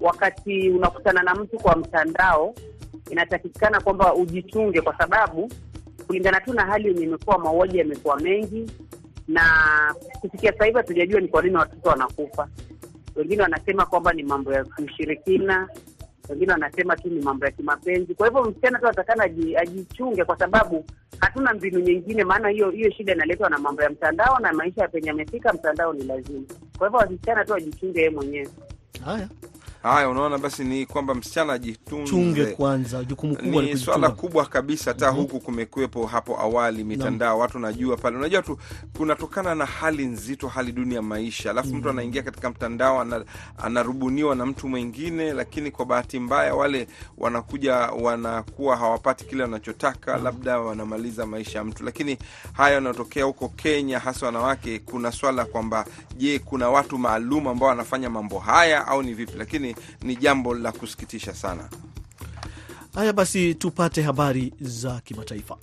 wakati 0.00 0.70
unakutana 0.70 1.22
na 1.22 1.34
mtu 1.34 1.58
kwa 1.58 1.76
mtandao, 1.76 2.54
inatakikana 3.10 3.80
kwamba 3.80 4.14
ujichunge, 4.14 4.80
kwa 4.80 4.98
sababu 4.98 5.50
kulingana 6.06 6.40
tu 6.40 6.52
na 6.52 6.66
hali 6.66 6.88
yenye 6.88 7.02
imekuwa, 7.04 7.38
mauaji 7.38 7.78
yamekuwa 7.78 8.20
mengi, 8.20 8.70
na 9.28 9.42
kufikia 10.20 10.52
sasa 10.52 10.64
hivi 10.64 10.76
hatujajua 10.76 11.20
ni 11.20 11.28
kwa 11.28 11.42
nini 11.42 11.56
watoto 11.56 11.88
wanakufa 11.88 12.48
wengine 13.16 13.42
wanasema 13.42 13.86
kwamba 13.86 14.12
ni 14.12 14.22
mambo 14.22 14.52
ya 14.52 14.66
ushirikina, 14.84 15.68
wengine 16.28 16.52
wanasema 16.52 16.96
tu 16.96 17.08
ni 17.08 17.20
mambo 17.20 17.44
ya 17.46 17.50
kimapenzi. 17.52 18.14
Kwa 18.14 18.26
hivyo 18.26 18.44
msichana 18.44 18.78
tu 18.78 18.88
atakana 18.88 19.24
ajichunge, 19.58 20.24
kwa 20.24 20.38
sababu 20.38 20.84
hatuna 21.20 21.54
mbinu 21.54 21.78
nyingine, 21.80 22.24
maana 22.24 22.48
hiyo 22.48 22.70
hiyo 22.70 22.90
shida 22.90 23.12
inaletwa 23.12 23.50
na 23.50 23.58
mambo 23.58 23.82
ya 23.82 23.90
mtandao 23.90 24.38
na 24.38 24.52
maisha 24.52 24.82
ya 24.82 24.88
penye 24.88 25.10
amefika, 25.10 25.52
mtandao 25.52 25.92
ni 25.92 26.02
lazima. 26.04 26.42
Kwa 26.78 26.86
hivyo 26.88 27.00
wasichana 27.00 27.44
tu 27.44 27.54
ajichunge 27.54 27.98
yeye 27.98 28.10
mwenyewe. 28.10 28.48
Haya, 29.04 29.28
Haya, 29.86 30.08
unaona, 30.08 30.38
basi 30.38 30.64
ni 30.64 30.86
kwamba 30.86 31.14
msichana 31.14 31.52
ajitunge 31.52 32.46
kwanza, 32.46 33.04
jukumu 33.04 33.36
kubwa 33.36 33.62
ni 33.62 33.76
swala 33.76 34.10
kubwa 34.10 34.46
kabisa. 34.46 34.90
Hata 34.90 35.08
huku 35.08 35.40
kumekuwepo 35.40 36.06
hapo 36.06 36.40
awali 36.40 36.84
mitandao, 36.84 37.38
watu 37.38 37.58
najua 37.58 37.96
pale, 37.96 38.16
unajua 38.16 38.42
tu 38.42 38.58
kunatokana 38.96 39.54
na 39.54 39.66
hali 39.66 40.06
nzito, 40.06 40.48
hali 40.48 40.72
duni 40.72 40.94
ya 40.94 41.02
maisha, 41.02 41.50
alafu 41.50 41.74
mtu 41.74 41.90
anaingia 41.90 42.22
katika 42.22 42.50
mtandao 42.50 43.00
ana, 43.00 43.24
anarubuniwa 43.58 44.34
na 44.34 44.46
mtu 44.46 44.68
mwingine, 44.68 45.32
lakini 45.32 45.70
kwa 45.70 45.86
bahati 45.86 46.18
mbaya 46.20 46.54
wale 46.54 46.88
wanakuja 47.18 47.74
wanakuwa 47.76 48.76
hawapati 48.76 49.24
kile 49.24 49.42
wanachotaka, 49.42 50.16
labda 50.16 50.58
wanamaliza 50.60 51.26
maisha 51.26 51.58
ya 51.58 51.64
mtu. 51.64 51.84
Lakini 51.84 52.18
haya 52.52 52.74
yanayotokea 52.74 53.24
huko 53.24 53.48
Kenya, 53.48 53.98
hasa 53.98 54.26
wanawake, 54.26 54.78
kuna 54.78 55.12
swala 55.12 55.44
kwamba 55.44 55.84
je, 56.16 56.38
kuna 56.38 56.68
watu 56.70 56.98
maalum 56.98 57.48
ambao 57.48 57.68
wanafanya 57.68 58.10
mambo 58.10 58.38
haya 58.38 58.86
au 58.86 59.02
ni 59.02 59.14
vipi? 59.14 59.32
Lakini 59.38 59.75
ni 60.02 60.16
jambo 60.16 60.54
la 60.54 60.72
kusikitisha 60.72 61.34
sana. 61.34 61.68
Haya 62.94 63.12
basi, 63.12 63.54
tupate 63.54 64.02
habari 64.02 64.52
za 64.60 65.00
kimataifa. 65.00 65.56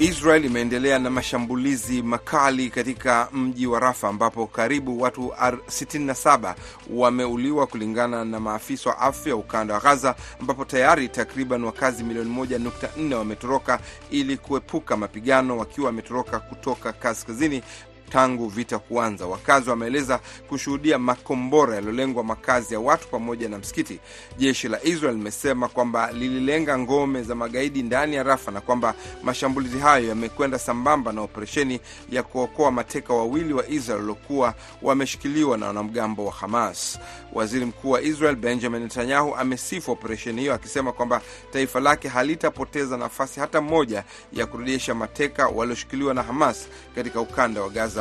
Israel 0.00 0.44
imeendelea 0.44 0.98
na 0.98 1.10
mashambulizi 1.10 2.02
makali 2.02 2.70
katika 2.70 3.28
mji 3.32 3.66
wa 3.66 3.80
Rafa 3.80 4.08
ambapo 4.08 4.46
karibu 4.46 5.00
watu 5.02 5.26
67 5.28 6.54
wameuliwa 6.90 7.66
kulingana 7.66 8.24
na 8.24 8.40
maafisa 8.40 8.90
wa 8.90 8.98
afya 8.98 9.36
ukanda 9.36 9.74
wa 9.74 9.80
Gaza, 9.80 10.14
ambapo 10.40 10.64
tayari 10.64 11.08
takriban 11.08 11.64
wakazi 11.64 12.04
milioni 12.04 12.30
1.4 12.30 13.14
wametoroka 13.14 13.80
ili 14.10 14.36
kuepuka 14.36 14.96
mapigano, 14.96 15.58
wakiwa 15.58 15.86
wametoroka 15.86 16.40
kutoka 16.40 16.92
kaskazini 16.92 17.62
tangu 18.10 18.48
vita 18.48 18.78
kuanza. 18.78 19.26
Wakazi 19.26 19.70
wameeleza 19.70 20.20
kushuhudia 20.48 20.98
makombora 20.98 21.74
yaliyolengwa 21.74 22.24
makazi 22.24 22.74
ya 22.74 22.80
watu 22.80 23.08
pamoja 23.08 23.48
na 23.48 23.58
msikiti. 23.58 24.00
Jeshi 24.38 24.68
la 24.68 24.82
Israel 24.84 25.14
limesema 25.16 25.68
kwamba 25.68 26.12
lililenga 26.12 26.78
ngome 26.78 27.22
za 27.22 27.34
magaidi 27.34 27.82
ndani 27.82 28.16
ya 28.16 28.22
Rafa 28.22 28.50
na 28.50 28.60
kwamba 28.60 28.94
mashambulizi 29.22 29.78
hayo 29.78 30.08
yamekwenda 30.08 30.58
sambamba 30.58 31.12
na 31.12 31.20
operesheni 31.22 31.80
ya 32.10 32.22
kuokoa 32.22 32.70
mateka 32.70 33.14
wawili 33.14 33.52
wa 33.54 33.68
Israel 33.68 34.00
waliokuwa 34.00 34.54
wameshikiliwa 34.82 35.58
na 35.58 35.66
wanamgambo 35.66 36.24
wa 36.26 36.32
Hamas. 36.32 36.98
Waziri 37.32 37.64
Mkuu 37.64 37.90
wa 37.90 38.02
Israel 38.02 38.36
Benjamin 38.36 38.82
Netanyahu 38.82 39.34
amesifu 39.36 39.92
operesheni 39.92 40.40
hiyo 40.40 40.54
akisema 40.54 40.92
kwamba 40.92 41.20
taifa 41.52 41.80
lake 41.80 42.08
halitapoteza 42.08 42.96
nafasi 42.96 43.40
hata 43.40 43.60
moja 43.60 44.04
ya 44.32 44.46
kurejesha 44.46 44.94
mateka 44.94 45.48
walioshikiliwa 45.48 46.14
na 46.14 46.22
Hamas 46.22 46.68
katika 46.94 47.20
ukanda 47.20 47.62
wa 47.62 47.68
Gaza. 47.70 47.99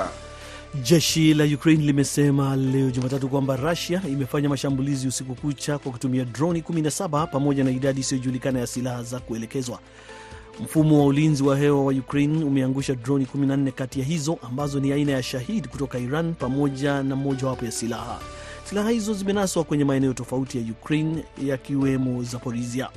Jeshi 0.84 1.34
la 1.34 1.44
Ukraine 1.44 1.84
limesema 1.84 2.56
leo 2.56 2.91
Jumatatu 2.91 3.29
kwamba 3.29 3.56
Rusia 3.56 4.01
imefanya 4.10 4.50
mashambulizi 4.50 5.08
usiku 5.08 5.36
kucha 5.36 5.77
kwa 5.77 5.91
kutumia 5.91 6.25
droni 6.25 6.62
17 6.62 7.27
pamoja 7.27 7.63
na 7.63 7.72
idadi 7.72 8.01
isiyojulikana 8.01 8.60
ya 8.60 8.68
silaha 8.68 9.03
za 9.03 9.20
kuelekezwa. 9.20 9.79
Mfumo 10.63 11.00
wa 11.00 11.06
ulinzi 11.06 11.44
wa 11.44 11.58
hewa 11.58 11.86
wa 11.86 11.94
Ukraine 11.94 12.44
umeangusha 12.46 12.96
droni 12.96 13.27
14 13.36 13.72
kati 13.72 14.00
ya 14.00 14.06
hizo 14.06 14.38
ambazo 14.41 14.79
ni 14.79 14.91
aina 14.91 15.12
ya 15.12 15.24
Shahid 15.24 15.68
kutoka 15.68 16.00
Iran 16.00 16.34
pamoja 16.34 17.03
na 17.03 17.15
mojawapo 17.15 17.65
ya 17.65 17.72
silaha. 17.72 18.20
Silaha 18.63 18.89
hizo 18.89 19.13
zimenaswa 19.13 19.63
kwenye 19.63 19.86
maeneo 19.86 20.13
tofauti 20.13 20.58
ya 20.58 20.63
Ukraine 20.72 21.24
yakiwemo 21.46 22.24
Zaporizhia. 22.24 22.89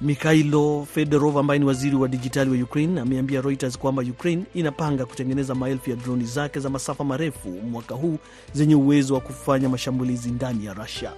Mikhailo 0.00 0.86
Fedorov 0.94 1.38
ambaye 1.38 1.58
ni 1.60 1.64
waziri 1.66 1.96
wa 1.96 2.08
dijitali 2.08 2.50
wa 2.50 2.64
Ukraine 2.64 3.00
ameambia 3.00 3.40
Reuters 3.40 3.78
kwamba 3.78 4.02
Ukraine 4.02 4.44
inapanga 4.54 5.06
kutengeneza 5.06 5.54
maelfu 5.54 5.90
ya 5.90 5.96
droni 5.96 6.24
zake 6.24 6.60
za 6.60 6.70
masafa 6.70 7.04
marefu 7.04 7.48
mwaka 7.48 7.94
huu 7.94 8.18
zenye 8.52 8.74
uwezo 8.74 9.14
wa 9.14 9.20
kufanya 9.20 9.68
mashambulizi 9.68 10.30
ndani 10.30 10.64
ya 10.64 10.74
Rusia. 10.74 11.12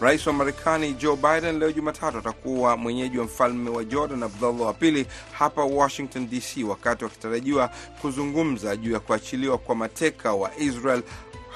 Rais 0.00 0.26
wa 0.26 0.32
Marekani 0.32 0.92
Joe 0.94 1.16
Biden 1.16 1.58
leo 1.58 1.72
Jumatatu 1.72 2.18
atakuwa 2.18 2.76
mwenyeji 2.76 3.18
wa 3.18 3.24
mfalme 3.24 3.70
wa 3.70 3.84
Jordan 3.84 4.22
Abdullah 4.22 4.60
wa 4.66 4.72
pili 4.74 5.06
hapa 5.32 5.64
Washington 5.64 6.28
DC, 6.30 6.64
wakati 6.68 7.04
wakitarajiwa 7.04 7.70
kuzungumza 8.00 8.76
juu 8.76 8.92
ya 8.92 9.00
kuachiliwa 9.00 9.58
kwa 9.58 9.74
mateka 9.74 10.32
wa 10.34 10.50
Israel 10.58 11.02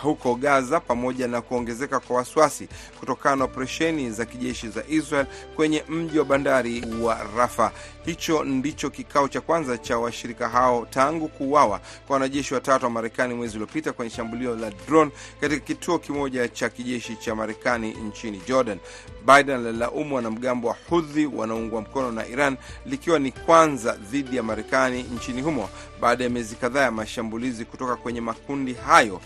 huko 0.03 0.35
Gaza 0.35 0.81
pamoja 0.81 1.29
na 1.29 1.41
kuongezeka 1.41 2.01
kwa 2.01 2.17
wasiwasi 2.17 2.69
kutokana 3.01 3.37
na 3.37 3.45
operesheni 3.45 4.11
za 4.11 4.25
kijeshi 4.25 4.69
za 4.69 4.85
Israel 4.89 5.27
kwenye 5.57 5.85
mji 5.89 6.19
wa 6.19 6.25
bandari 6.25 6.85
wa 7.03 7.19
Rafa. 7.37 7.73
Hicho 8.05 8.45
ndicho 8.45 8.91
kikao 8.91 9.29
cha 9.29 9.41
kwanza 9.41 9.79
cha 9.79 9.99
washirika 9.99 10.49
hao 10.49 10.87
tangu 10.91 11.29
kuuawa 11.29 11.81
kwa 12.07 12.15
wanajeshi 12.15 12.55
watatu 12.55 12.85
wa 12.85 12.91
Marekani 12.91 13.35
mwezi 13.35 13.55
uliopita 13.57 13.93
kwenye 13.93 14.11
shambulio 14.11 14.57
la 14.57 14.71
drone 14.71 15.11
katika 15.41 15.61
kituo 15.61 15.99
kimoja 15.99 16.49
cha 16.49 16.69
kijeshi 16.69 17.17
cha 17.17 17.35
Marekani 17.35 17.91
nchini 17.93 18.43
Jordan. 18.49 18.79
Biden 19.27 19.67
alilaumu 19.67 20.15
wanamgambo 20.17 20.69
wa 20.69 20.77
Hudhi 20.91 21.27
wanaoungwa 21.27 21.81
mkono 21.81 22.13
na 22.13 22.27
Iran 22.27 22.57
likiwa 22.87 23.19
ni 23.19 23.33
kwanza 23.33 23.93
dhidi 23.93 24.37
ya 24.37 24.43
Marekani 24.43 25.03
nchini 25.03 25.43
humo 25.43 25.69
baada 26.01 26.25
ya 26.25 26.31
miezi 26.31 26.55
kadhaa 26.57 26.83
ya 26.83 26.91
mashambulizi 26.91 27.65
kutoka 27.65 27.97
kwenye 27.97 28.21
makundi 28.21 28.73
hayo 28.75 29.21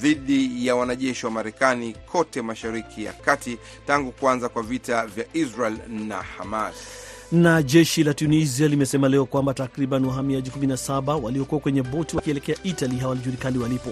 dhidi 0.00 0.66
ya 0.66 0.76
wanajeshi 0.76 1.26
wa 1.26 1.32
Marekani 1.32 1.94
kote 2.12 2.42
Mashariki 2.42 3.04
ya 3.04 3.12
Kati 3.12 3.58
tangu 3.86 4.12
kuanza 4.12 4.48
kwa 4.48 4.62
vita 4.62 5.06
vya 5.06 5.24
Israel 5.34 5.76
na 5.88 6.16
Hamas. 6.22 6.74
Na 7.32 7.62
jeshi 7.62 8.04
la 8.04 8.14
Tunisia 8.14 8.68
limesema 8.68 9.08
leo 9.08 9.26
kwamba 9.26 9.54
takriban 9.54 10.04
wahamiaji 10.04 10.50
17 10.50 11.20
waliokuwa 11.22 11.60
kwenye 11.60 11.82
boti 11.82 12.16
wakielekea 12.16 12.56
Italy 12.64 12.96
hawajulikani 12.96 13.58
walipo. 13.58 13.90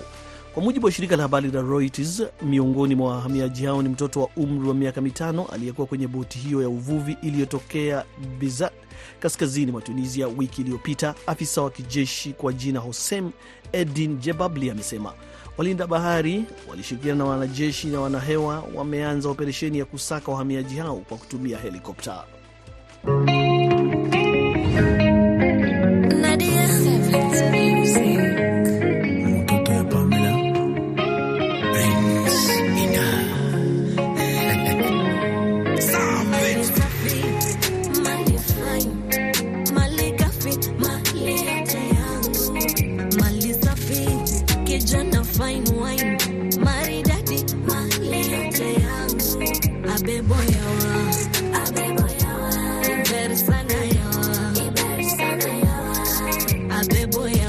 Kwa 0.54 0.62
mujibu 0.62 0.86
wa 0.86 0.92
shirika 0.92 1.16
la 1.16 1.22
habari 1.22 1.50
la 1.50 1.62
Reuters, 1.62 2.22
miongoni 2.42 2.94
mwa 2.94 3.10
wahamiaji 3.14 3.66
hao 3.66 3.82
ni 3.82 3.88
mtoto 3.88 4.20
wa 4.20 4.28
umri 4.36 4.68
wa 4.68 4.74
miaka 4.74 5.00
mitano 5.00 5.46
aliyekuwa 5.46 5.86
kwenye 5.86 6.06
boti 6.08 6.38
hiyo 6.38 6.62
ya 6.62 6.68
uvuvi 6.68 7.16
iliyotokea 7.22 8.04
Bizat, 8.38 8.72
kaskazini 9.20 9.72
mwa 9.72 9.82
Tunisia 9.82 10.28
wiki 10.28 10.60
iliyopita. 10.60 11.14
Afisa 11.26 11.62
wa 11.62 11.70
kijeshi 11.70 12.32
kwa 12.32 12.52
jina 12.52 12.80
Hosem 12.80 13.30
Edin 13.72 14.18
Jebabli 14.18 14.70
amesema 14.70 15.12
walinda 15.60 15.86
bahari 15.86 16.44
walishirikiana 16.68 17.24
na 17.24 17.30
wanajeshi 17.30 17.86
na 17.86 18.00
wanahewa 18.00 18.64
wameanza 18.74 19.28
operesheni 19.28 19.78
ya 19.78 19.84
kusaka 19.84 20.32
wahamiaji 20.32 20.76
hao 20.76 20.96
kwa 20.96 21.16
kutumia 21.18 21.58
helikopta. 21.58 22.24
boy. 57.10 57.39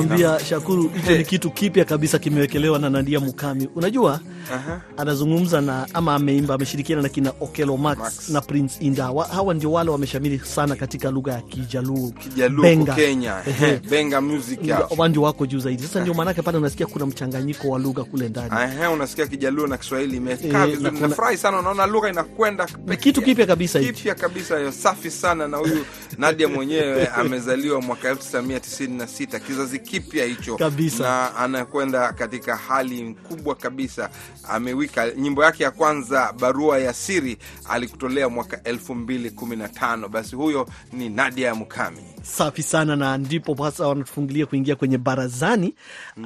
Nakwambia 0.00 0.40
Shakuru, 0.40 0.88
hicho 0.88 1.16
ni 1.18 1.24
kitu 1.24 1.50
kipya 1.50 1.84
kabisa 1.84 2.18
kimewekelewa 2.18 2.78
na 2.78 2.90
Nadia 2.90 3.20
Mukami. 3.20 3.68
Unajua 3.76 4.20
Aha. 4.54 4.80
anazungumza 4.96 5.60
na 5.60 5.86
ama 5.94 6.14
ameimba, 6.14 6.54
ameshirikiana 6.54 7.02
na 7.02 7.08
kina 7.08 7.32
Okelo 7.40 7.76
Max, 7.76 7.98
Max. 7.98 8.28
na 8.28 8.40
Prince 8.40 8.84
Inda. 8.84 9.10
Wa- 9.10 9.26
Hawa 9.28 9.54
ndio 9.54 9.72
wale 9.72 9.90
wameshamiri 9.90 10.38
sana 10.38 10.76
katika 10.76 11.10
lugha 11.10 11.32
ya 11.32 11.40
Kijaluo, 11.40 12.10
Kijaluo 12.10 12.62
Benga. 12.62 12.94
Kenya. 12.94 13.42
Benga 13.90 14.20
music 14.20 14.64
ya. 14.66 14.88
Ndio 15.08 15.22
wako 15.22 15.46
juu 15.46 15.58
zaidi. 15.58 15.82
Sasa 15.82 16.00
ndio 16.00 16.14
maanake 16.14 16.42
pale 16.42 16.58
unasikia 16.58 16.86
kuna 16.86 17.06
mchanganyiko 17.06 17.68
wa 17.68 17.78
lugha 17.78 18.04
kule 18.04 18.28
ndani. 18.28 18.50
Unasikia 18.94 19.26
Kijaluo 19.26 19.66
na 19.66 19.78
Kiswahili 19.78 20.16
imekaa 20.16 20.64
Eh, 20.66 20.70
vizuri. 20.70 20.90
kuna- 20.90 21.08
Nafurahi 21.08 21.36
sana, 21.36 21.58
unaona 21.58 21.86
lugha 21.86 22.08
inakwenda 22.08 22.66
kitu 23.00 23.22
kipya 23.22 23.46
kabisa 23.46 23.80
kipya 23.80 24.14
kabisa, 24.14 24.58
hiyo 24.58 24.72
safi 24.72 25.10
sana. 25.10 25.48
Na 25.48 25.56
huyu 25.56 25.84
Nadia 26.18 26.48
mwenyewe 26.48 27.06
amezaliwa 27.06 27.80
mwaka 27.80 28.08
1996 28.10 29.40
kizazi 29.40 29.78
kipya 29.78 30.24
hicho 30.24 30.56
Kabisa. 30.56 31.02
na 31.04 31.36
anakwenda 31.36 32.12
katika 32.12 32.56
hali 32.56 33.14
kubwa 33.28 33.54
kabisa. 33.54 34.10
Amewika 34.48 35.10
nyimbo 35.10 35.44
yake 35.44 35.62
ya 35.62 35.70
kwanza, 35.70 36.32
barua 36.40 36.78
ya 36.78 36.92
siri, 36.94 37.38
alikutolea 37.68 38.28
mwaka 38.28 38.56
2015. 38.56 40.08
Basi 40.08 40.36
huyo 40.36 40.68
ni 40.92 41.08
Nadia 41.08 41.54
Mukami. 41.54 42.02
Safi 42.22 42.62
sana, 42.62 42.96
na 42.96 43.18
ndipo 43.18 43.56
sasa 43.56 43.88
wanatufungilia 43.88 44.46
kuingia 44.46 44.76
kwenye 44.76 44.98
barazani, 44.98 45.74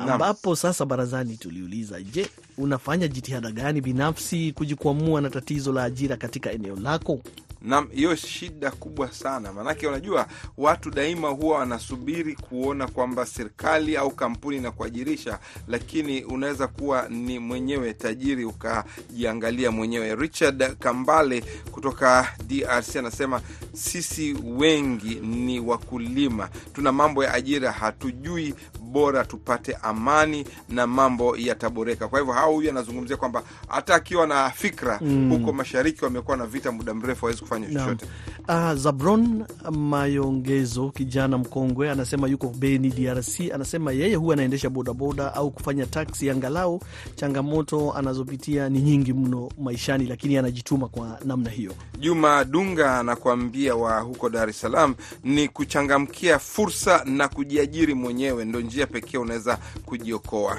ambapo 0.01 0.57
sasa 0.57 0.85
barazani 0.87 1.37
tuliuliza, 1.37 2.01
je, 2.03 2.29
unafanya 2.59 3.09
jitihada 3.09 3.51
gani 3.51 3.81
binafsi 3.81 4.53
kujikwamua 4.53 5.21
na 5.21 5.31
tatizo 5.31 5.73
la 5.73 5.85
ajira 5.85 6.17
katika 6.17 6.53
eneo 6.53 6.77
lako? 6.77 7.21
Naam, 7.67 7.89
hiyo 7.93 8.17
shida 8.17 8.71
kubwa 8.71 9.13
sana, 9.13 9.53
maanake 9.53 9.87
unajua 9.87 10.27
watu 10.57 10.91
daima 10.91 11.29
huwa 11.29 11.59
wanasubiri 11.59 12.35
kuona 12.37 12.87
kwamba 12.89 13.27
serikali 13.27 13.97
au 13.97 14.11
kampuni 14.11 14.57
inakuajirisha, 14.57 15.39
lakini 15.69 16.25
unaweza 16.25 16.67
kuwa 16.67 17.09
ni 17.09 17.39
mwenyewe 17.39 17.95
tajiri 17.95 18.45
ukajiangalia 18.45 19.71
mwenyewe. 19.71 20.15
Richard 20.15 20.77
Kambale 20.79 21.45
kutoka 21.71 22.29
DRC 22.47 22.97
anasema 22.97 23.41
sisi 23.73 24.37
wengi 24.45 25.15
ni 25.15 25.61
wakulima, 25.61 26.49
tuna 26.73 26.93
mambo 26.93 27.25
ya 27.25 27.35
ajira, 27.35 27.73
hatujui 27.73 28.55
bora 28.87 29.25
tupate 29.25 29.77
amani 29.83 30.45
na 30.69 30.87
mambo 30.87 31.37
yataboreka. 31.37 32.09
Kwa 32.09 32.19
hivyo 32.19 32.35
hao, 32.35 32.53
huyu 32.53 32.71
anazungumzia 32.71 33.17
kwamba 33.17 33.43
hata 33.69 33.95
akiwa 33.95 34.27
na 34.27 34.51
fikra 34.51 35.01
huko 35.31 35.53
mashariki 35.53 36.05
wamekuwa 36.05 36.37
na 36.37 36.47
vita 36.47 36.73
muda 36.73 36.95
mrefu, 36.95 37.21
hawezi 37.27 37.41
kufanya 37.43 37.67
chochote. 37.69 38.07
Uh, 38.49 38.73
Zabron 38.75 39.45
Mayongezo, 39.71 40.91
kijana 40.91 41.39
mkongwe, 41.39 41.91
anasema 41.91 42.29
yuko 42.29 42.49
Beni, 42.49 42.89
DRC. 42.91 43.41
Anasema 43.55 43.93
yeye 43.93 44.15
huwa 44.15 44.35
anaendesha 44.35 44.71
bodaboda 44.71 45.35
au 45.35 45.51
kufanya 45.51 45.87
taksi, 45.87 46.31
angalau 46.31 46.81
changamoto 47.15 47.93
anazopitia 47.93 48.69
ni 48.69 48.81
nyingi 48.81 49.13
mno 49.13 49.49
maishani, 49.63 50.07
lakini 50.07 50.37
anajituma 50.39 50.89
kwa 50.89 51.19
namna 51.25 51.51
hiyo. 51.51 51.73
Juma 52.01 52.45
Dunga 52.45 52.99
anakuambia 52.99 53.75
wa 53.75 54.01
huko 54.01 54.29
Dar 54.31 54.49
es 54.49 54.61
Salaam 54.61 54.95
ni 55.25 55.49
kuchangamkia 55.49 56.39
fursa 56.39 57.03
na 57.05 57.29
kujiajiri 57.29 57.95
mwenyewe, 57.95 58.45
ndo 58.45 58.61
njia 58.77 58.87
pekee 58.87 59.19
unaweza 59.19 59.59
kujiokoa. 59.87 60.59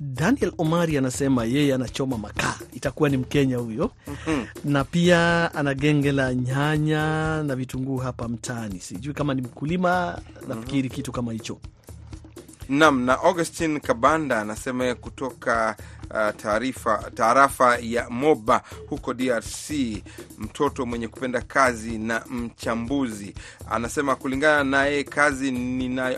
Daniel 0.00 0.52
Omari 0.58 0.98
anasema 0.98 1.44
yeye 1.44 1.74
anachoma 1.74 2.18
makaa, 2.18 2.54
itakuwa 2.72 3.08
ni 3.08 3.16
Mkenya 3.16 3.56
huyo 3.56 3.90
na 4.64 4.84
pia 4.84 5.50
ana 5.54 5.74
genge 5.74 6.12
la 6.12 6.34
nyanya 6.34 7.42
na 7.42 7.56
vitunguu 7.56 7.96
hapa 7.96 8.28
mtaani. 8.28 8.80
Sijui 8.80 9.14
kama 9.14 9.34
ni 9.34 9.42
mkulima, 9.42 10.18
nafikiri 10.48 10.88
kitu 10.88 11.12
kama 11.12 11.32
hicho. 11.32 11.58
Nam 12.68 13.04
na 13.04 13.18
Augustin 13.22 13.80
Kabanda 13.80 14.40
anasema 14.40 14.94
kutoka 14.94 15.76
uh, 16.10 16.36
taarifa 16.42 17.10
taarafa 17.14 17.78
ya 17.78 18.10
Moba 18.10 18.62
huko 18.88 19.14
DRC, 19.14 19.70
mtoto 20.38 20.86
mwenye 20.86 21.08
kupenda 21.08 21.40
kazi 21.40 21.98
na 21.98 22.22
mchambuzi. 22.30 23.34
Anasema 23.70 24.16
kulingana 24.16 24.64
naye 24.64 25.04
kazi 25.04 25.48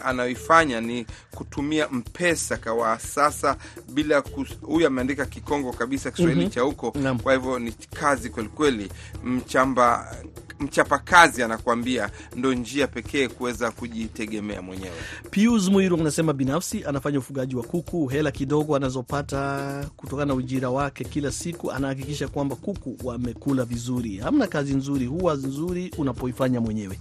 anayoifanya 0.04 0.80
ni 0.80 1.06
kutumia 1.30 1.88
mpesa 1.88 2.56
kwa 2.56 2.98
sasa 2.98 3.56
bila 3.88 4.22
huyu 4.62 4.86
ameandika 4.86 5.26
Kikongo 5.26 5.72
kabisa 5.72 6.10
Kiswahili 6.10 6.48
cha 6.48 6.60
huko, 6.60 6.94
kwa 7.22 7.32
hivyo 7.32 7.58
ni 7.58 7.72
kazi 7.72 8.30
kwelikweli. 8.30 8.92
Mchamba 9.24 10.14
mchapa 10.60 10.98
kazi 10.98 11.42
anakuambia 11.42 12.10
ndo 12.36 12.54
njia 12.54 12.86
pekee 12.86 13.28
kuweza 13.28 13.70
kujitegemea 13.70 14.62
mwenyewe. 14.62 14.96
Pius 15.30 15.68
Muiru 15.68 15.96
anasema 16.00 16.32
binafsi 16.38 16.84
anafanya 16.84 17.18
ufugaji 17.18 17.56
wa 17.56 17.62
kuku. 17.62 18.06
Hela 18.06 18.30
kidogo 18.30 18.76
anazopata 18.76 19.90
kutokana 19.96 20.26
na 20.26 20.34
ujira 20.34 20.70
wake 20.70 21.04
kila 21.04 21.32
siku, 21.32 21.72
anahakikisha 21.72 22.28
kwamba 22.28 22.56
kuku 22.56 22.96
wamekula 23.04 23.64
vizuri. 23.64 24.16
Hamna 24.16 24.46
kazi 24.46 24.74
nzuri 24.74 25.06
huwa 25.06 25.34
nzuri 25.34 25.90
unapoifanya 25.98 26.60
mwenyewe. 26.60 26.98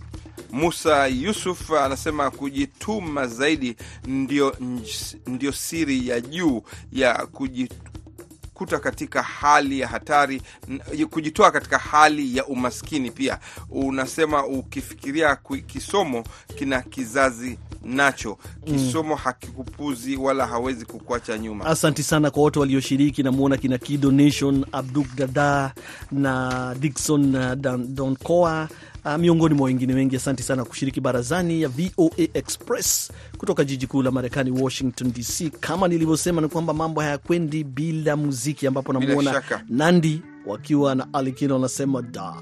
Musa 0.52 1.08
Yusuf 1.08 1.72
anasema 1.72 2.32
kujituma 2.32 3.28
zaidi 3.28 3.76
ndio, 4.08 4.56
ndio 5.28 5.52
siri 5.52 6.08
ya 6.08 6.22
juu 6.22 6.62
ya 6.94 7.26
kujikuta 8.58 8.80
katika 8.80 9.22
hali 9.24 9.80
ya 9.80 9.88
hatari, 9.88 10.42
kujitoa 11.10 11.52
katika 11.52 11.78
hali 11.78 12.38
ya 12.38 12.46
umaskini. 12.46 13.12
Pia 13.12 13.40
unasema 13.70 14.46
ukifikiria 14.46 15.36
kisomo 15.68 16.24
kina 16.56 16.82
kizazi 16.82 17.60
nacho, 17.84 18.38
kisomo 18.66 19.16
hakikupuzi 19.16 20.16
wala 20.16 20.48
hawezi 20.48 20.86
kukuacha 20.86 21.38
nyuma. 21.38 21.66
Asanti 21.66 22.04
sana 22.04 22.32
kwa 22.32 22.42
wote 22.44 22.60
walioshiriki. 22.60 23.24
Namwona 23.24 23.58
kina 23.58 23.78
Kidonation, 23.78 24.66
Abduk 24.72 25.08
Dada 25.16 25.74
na 26.12 26.76
Dikson 26.80 27.36
uh, 27.36 27.54
Donkoa 27.88 28.70
miongoni 29.18 29.56
mwa 29.56 29.66
wengine 29.66 29.94
wengi. 29.94 30.16
Asante 30.16 30.44
sana 30.44 30.66
kushiriki 30.66 31.02
barazani 31.02 31.62
ya 31.62 31.70
VOA 31.70 32.28
Express 32.34 33.12
kutoka 33.38 33.64
jiji 33.64 33.88
kuu 33.88 34.02
la 34.04 34.12
Marekani, 34.12 34.52
Washington 34.52 35.12
DC. 35.14 35.50
Kama 35.60 35.88
nilivyosema, 35.88 36.42
ni 36.42 36.48
kwamba 36.48 36.74
mambo 36.74 37.02
hayakwendi 37.02 37.64
bila 37.64 38.16
muziki, 38.16 38.68
ambapo 38.68 38.94
namwona. 38.94 39.44
Nandi 39.70 40.22
wakiwa 40.46 40.96
na 40.96 41.14
Alikino 41.14 41.54
wanasema 41.54 42.02
da 42.02 42.34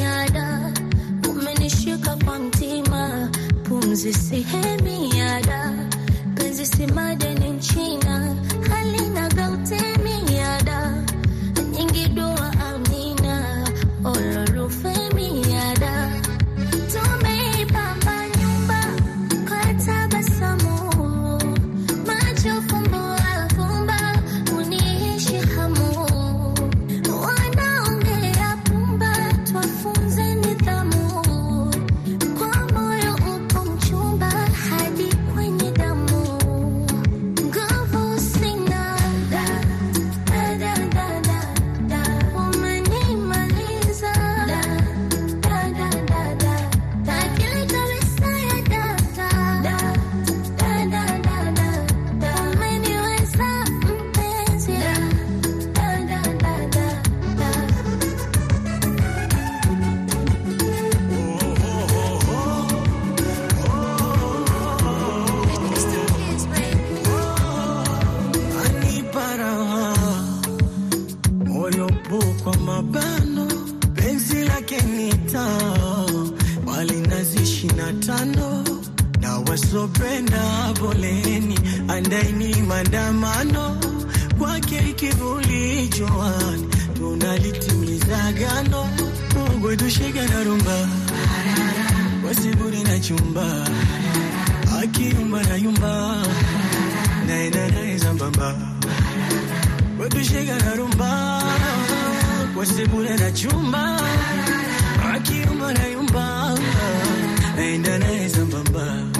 yada, 0.00 0.72
umenishika 1.30 2.16
kwa 2.24 2.38
mtima, 2.38 3.30
pumzi 3.62 4.12
sihemi 4.14 5.18
yada, 5.18 5.72
penzi 6.34 6.66
si 6.66 6.86
madeni 6.86 7.50
nchina, 7.50 8.36
halina 8.70 9.23
na 79.74 79.80
wasopenda 79.80 80.72
poleni 80.78 81.58
andaini 81.88 82.62
maandamano 82.62 83.76
kwake 84.38 84.80
kivuli 84.96 85.88
joani 85.98 86.68
tunalitimiza 86.94 88.32
gano 88.32 88.88
ugwetushika 89.56 90.26
na 90.28 90.44
rumba 90.44 90.88
wasiburi 92.26 92.82
na 92.82 93.00
chumba 93.00 93.66
akiumba 94.82 95.42
na 95.42 95.56
yumba 95.56 96.22
naenda 97.26 97.68
naye 97.68 97.98
sambamba 97.98 98.54
wetushika 100.00 100.58
na 100.58 100.74
rumba 100.74 101.42
wasiburi 102.56 103.08
na 103.08 103.30
chumba 103.32 104.00
akiumba 105.14 105.72
na 105.72 105.86
yumba 105.86 106.58
naenda 107.56 107.98
naye 107.98 108.28
sambamba 108.28 109.13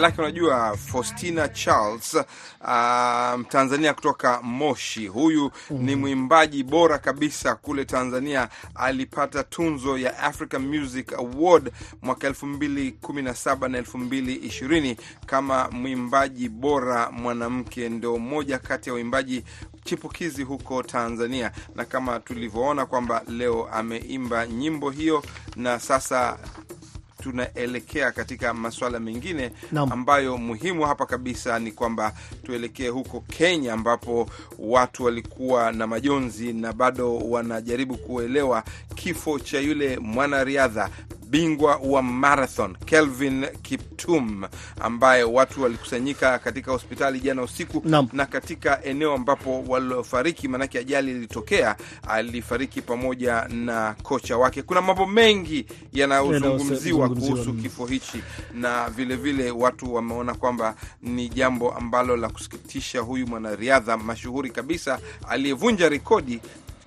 Jina 0.00 0.08
lake 0.08 0.20
unajua, 0.22 0.76
Faustina 0.76 1.48
Charles, 1.48 2.16
Mtanzania 3.38 3.90
um, 3.90 3.94
kutoka 3.94 4.42
Moshi. 4.42 5.06
Huyu 5.06 5.50
ni 5.70 5.96
mwimbaji 5.96 6.62
bora 6.64 6.98
kabisa 6.98 7.54
kule 7.54 7.84
Tanzania. 7.84 8.48
Alipata 8.74 9.44
tunzo 9.44 9.98
ya 9.98 10.18
African 10.18 10.62
Music 10.66 11.12
Award 11.12 11.72
mwaka 12.02 12.28
2017 12.30 13.68
na 13.68 13.80
2020 13.80 14.96
kama 15.26 15.68
mwimbaji 15.70 16.48
bora 16.48 17.10
mwanamke. 17.10 17.88
Ndio 17.88 18.18
mmoja 18.18 18.58
kati 18.58 18.88
ya 18.88 18.94
waimbaji 18.94 19.44
chipukizi 19.84 20.42
huko 20.42 20.82
Tanzania, 20.82 21.52
na 21.74 21.84
kama 21.84 22.20
tulivyoona 22.20 22.86
kwamba 22.86 23.22
leo 23.28 23.68
ameimba 23.72 24.46
nyimbo 24.46 24.90
hiyo, 24.90 25.22
na 25.56 25.78
sasa 25.80 26.38
tunaelekea 27.20 28.12
katika 28.12 28.54
masuala 28.54 29.00
mengine 29.00 29.50
no. 29.72 29.88
ambayo 29.92 30.38
muhimu 30.38 30.82
hapa 30.86 31.06
kabisa 31.06 31.58
ni 31.58 31.72
kwamba 31.72 32.12
tuelekee 32.42 32.88
huko 32.88 33.20
Kenya, 33.20 33.72
ambapo 33.72 34.26
watu 34.58 35.04
walikuwa 35.04 35.72
na 35.72 35.86
majonzi 35.86 36.52
na 36.52 36.72
bado 36.72 37.16
wanajaribu 37.18 37.96
kuelewa 37.96 38.64
kifo 38.94 39.38
cha 39.38 39.60
yule 39.60 39.98
mwanariadha 39.98 40.90
bingwa 41.30 41.76
wa 41.76 42.02
marathon 42.02 42.76
Kelvin 42.84 43.46
Kiptum, 43.62 44.44
ambaye 44.80 45.22
watu 45.22 45.62
walikusanyika 45.62 46.38
katika 46.38 46.72
hospitali 46.72 47.20
jana 47.20 47.42
usiku 47.42 47.82
Naam. 47.84 48.08
na 48.12 48.26
katika 48.26 48.84
eneo 48.84 49.12
ambapo 49.14 49.62
waliofariki, 49.68 50.48
maanake 50.48 50.78
ajali 50.78 51.10
ilitokea, 51.10 51.76
alifariki 52.08 52.82
pamoja 52.82 53.48
na 53.48 53.94
kocha 54.02 54.36
wake. 54.36 54.62
Kuna 54.62 54.80
mambo 54.82 55.06
mengi 55.06 55.66
yanayozungumziwa 55.92 57.08
kuhusu 57.08 57.52
kifo 57.54 57.86
hichi, 57.86 58.22
na 58.54 58.88
vilevile 58.90 59.36
vile 59.42 59.50
watu 59.50 59.94
wameona 59.94 60.34
kwamba 60.34 60.74
ni 61.02 61.28
jambo 61.28 61.72
ambalo 61.72 62.16
la 62.16 62.28
kusikitisha. 62.28 63.00
Huyu 63.00 63.26
mwanariadha 63.26 63.96
mashuhuri 63.96 64.50
kabisa 64.50 64.98
aliyevunja 65.28 65.88
rekodi 65.88 66.40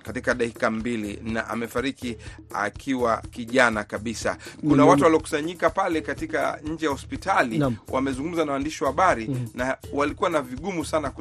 katika 0.04 0.34
dakika 0.34 0.70
mbili 0.70 1.20
na 1.24 1.48
amefariki 1.48 2.16
akiwa 2.54 3.22
kijana 3.30 3.84
kabisa. 3.84 4.36
Kuna 4.60 4.82
Mm. 4.82 4.88
watu 4.88 5.02
waliokusanyika 5.04 5.70
pale 5.70 6.00
katika 6.00 6.58
nje 6.64 6.86
ya 6.86 6.92
hospitali 6.92 7.64
wamezungumza 7.88 8.44
na 8.44 8.52
waandishi 8.52 8.84
wa 8.84 8.90
habari 8.90 9.36
na 9.54 9.76
walikuwa 9.92 10.30
na 10.30 10.42
vigumu 10.42 10.84
sana 10.84 11.12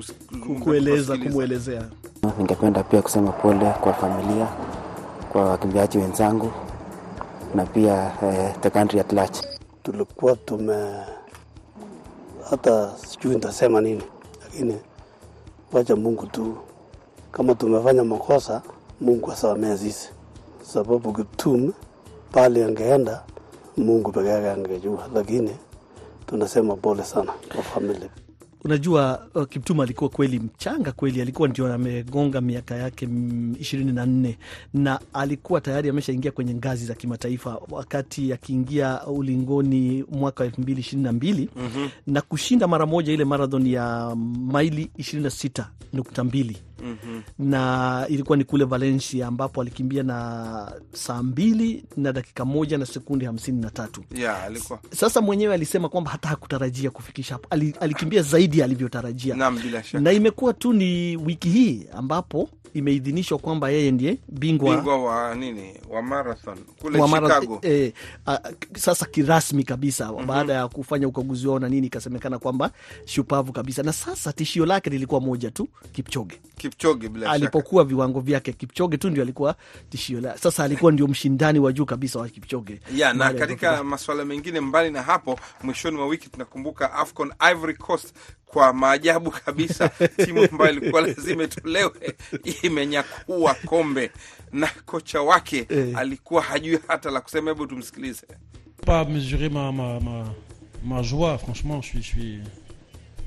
kueleza 0.64 1.18
kumwelezea 1.18 1.84
Ningependa 2.38 2.84
pia 2.84 3.02
kusema 3.02 3.32
pole 3.32 3.72
kwa 3.82 3.94
familia, 3.94 4.48
kwa 5.32 5.46
wakimbiaji 5.50 5.98
wenzangu 5.98 6.52
na 7.56 7.66
pia 7.66 8.12
eh, 8.24 8.54
the 8.62 8.70
country 8.70 9.00
at 9.00 9.14
large. 9.14 9.40
tulikuwa 9.84 10.36
tume 10.36 10.96
hata 12.50 12.92
sijui 12.98 13.36
nitasema 13.36 13.82
nini, 13.82 14.04
lakini 14.44 14.78
wacha 15.72 15.96
Mungu 15.96 16.26
tu, 16.26 16.58
kama 17.32 17.56
tumefanya 17.56 18.04
makosa, 18.04 18.62
Mungu 19.04 19.32
asamee 19.32 19.78
sisi, 19.78 20.10
sababu 20.62 21.14
Kiptum 21.14 21.72
pale 22.32 22.66
angeenda, 22.66 23.24
Mungu 23.78 24.12
peke 24.12 24.28
yake 24.28 24.50
angejua, 24.50 25.10
lakini 25.14 25.52
tunasema 26.28 26.76
pole 26.76 27.04
sana 27.04 27.32
kwa 27.56 27.64
familia. 27.64 28.10
Unajua, 28.66 29.28
uh, 29.36 29.44
Kiptum 29.48 29.80
alikuwa 29.80 30.10
kweli 30.10 30.40
mchanga 30.40 30.92
kweli, 30.92 31.22
alikuwa 31.22 31.48
ndio 31.48 31.74
amegonga 31.74 32.42
miaka 32.42 32.76
yake 32.76 33.08
ishirini 33.60 33.92
na 33.92 34.06
nne. 34.06 34.38
Na 34.74 35.00
alikuwa 35.14 35.62
tayari 35.62 35.90
ameshaingia 35.90 36.32
kwenye 36.32 36.54
ngazi 36.54 36.86
za 36.86 36.94
kimataifa. 36.94 37.62
Wakati 37.72 38.34
akiingia 38.34 39.06
ulingoni 39.08 40.06
mwaka 40.12 40.44
wa 40.44 40.48
elfu 40.48 40.62
mbili 40.62 40.80
ishirini 40.80 41.04
na 41.04 41.12
mbili 41.12 41.50
na 42.08 42.22
kushinda 42.22 42.68
mara 42.68 42.86
moja 42.86 43.14
ile 43.14 43.26
marathon 43.26 43.68
ya 43.68 44.16
maili 44.52 44.92
ishirini 44.98 45.24
na 45.24 45.30
sita 45.30 45.70
nukta 45.94 46.24
mbili 46.24 46.58
na 47.40 48.06
ilikuwa 48.10 48.38
ni 48.38 48.44
kule 48.44 48.66
Valencia 48.66 49.28
ambapo 49.28 49.62
alikimbia 49.62 50.04
na 50.04 50.72
saa 50.94 51.24
mbili 51.24 51.86
na 51.98 52.14
dakika 52.14 52.46
moja 52.46 52.78
na 52.78 52.86
sekundi 52.86 53.26
hamsini 53.26 53.62
na 53.62 53.70
tatu. 53.72 54.04
Yeah, 54.16 54.44
alikuwa. 54.44 54.80
Sasa 54.96 55.22
mwenyewe 55.22 55.54
alisema 55.54 55.90
kwamba 55.90 56.12
hata 56.12 56.30
hakutarajia 56.30 56.90
kufikisha 56.90 57.34
hapo, 57.36 57.48
alikimbia 57.80 58.22
zaidi 58.22 58.64
alivyotarajia. 58.64 59.52
Na 60.02 60.12
imekuwa 60.12 60.54
tu 60.54 60.74
ni 60.74 61.18
wiki 61.18 61.50
hii 61.50 61.86
ambapo 61.94 62.50
imeidhinishwa 62.74 63.38
kwamba 63.38 63.70
yeye 63.70 63.92
ndiye 63.92 64.18
bingwa, 64.28 64.76
bingwa 64.76 65.04
wa 65.04 65.36
nini? 65.36 65.74
Wa 65.90 66.02
marathon. 66.02 66.58
Kule 66.82 67.02
wa 67.02 67.08
Chicago. 67.08 67.60
eh, 67.62 67.94
a, 68.28 68.40
sasa 68.78 69.06
kirasmi 69.06 69.64
kabisa 69.64 70.12
baada 70.28 70.54
ya 70.54 70.68
kufanya 70.68 71.08
ukaguzi 71.08 71.48
wao 71.48 71.60
na 71.60 71.70
nini, 71.70 71.88
ikasemekana 71.88 72.40
kwamba 72.40 72.72
shupavu 73.06 73.54
kabisa, 73.54 73.84
na 73.84 73.94
sasa 73.94 74.34
tishio 74.34 74.66
lake 74.66 74.90
lilikuwa 74.90 75.22
moja 75.22 75.52
tu, 75.52 75.68
Kipchoge. 75.92 76.40
Kipchoge 76.58 77.10
bila 77.10 77.26
shaka. 77.26 77.36
Alipokuwa 77.36 77.84
viwango 77.84 78.20
vyake, 78.20 78.54
Kipchoge 78.54 78.98
tu 78.98 79.10
ndio 79.10 79.24
alikuwa 79.24 79.56
tishio 79.90 80.22
la 80.22 80.38
sasa, 80.38 80.64
alikuwa 80.64 80.92
ndio 80.92 81.08
mshindani 81.08 81.60
wa 81.60 81.74
juu 81.74 81.86
kabisa 81.86 82.20
wa 82.20 82.30
Kipchoge. 82.30 82.80
Ya 82.96 83.14
na 83.14 83.34
katika 83.34 83.84
masuala 83.84 84.26
mengine 84.26 84.60
mbali 84.60 84.92
na 84.92 85.02
hapo, 85.02 85.40
mwishoni 85.64 85.98
mwa 85.98 86.08
wiki 86.08 86.30
tunakumbuka 86.30 86.94
AFCON 86.94 87.34
Ivory 87.52 87.74
Coast 87.74 88.14
kwa 88.54 88.74
maajabu 88.74 89.32
kabisa, 89.32 89.90
timu 90.26 90.48
ambayo 90.52 90.72
ilikuwa 90.72 91.02
lazima 91.02 91.44
itolewe 91.44 92.16
imenyakua 92.64 93.54
kombe 93.54 94.12
na 94.52 94.68
kocha 94.86 95.22
wake 95.22 95.66
Eh. 95.70 95.98
alikuwa 95.98 96.42
hajui 96.42 96.80
hata 96.88 97.12
la 97.12 97.22
kusema. 97.22 97.52
Hebu 97.52 97.68
tumsikilize. 97.68 98.22
pas 98.86 99.08
mesurer 99.08 99.50
ma, 99.52 99.72
ma, 99.72 100.00
ma, 100.00 100.26
ma 100.84 101.02
joie, 101.04 101.38
franchement, 101.38 101.82
je 101.82 101.88
suis, 101.88 102.02
je 102.04 102.08
suis... 102.08 102.40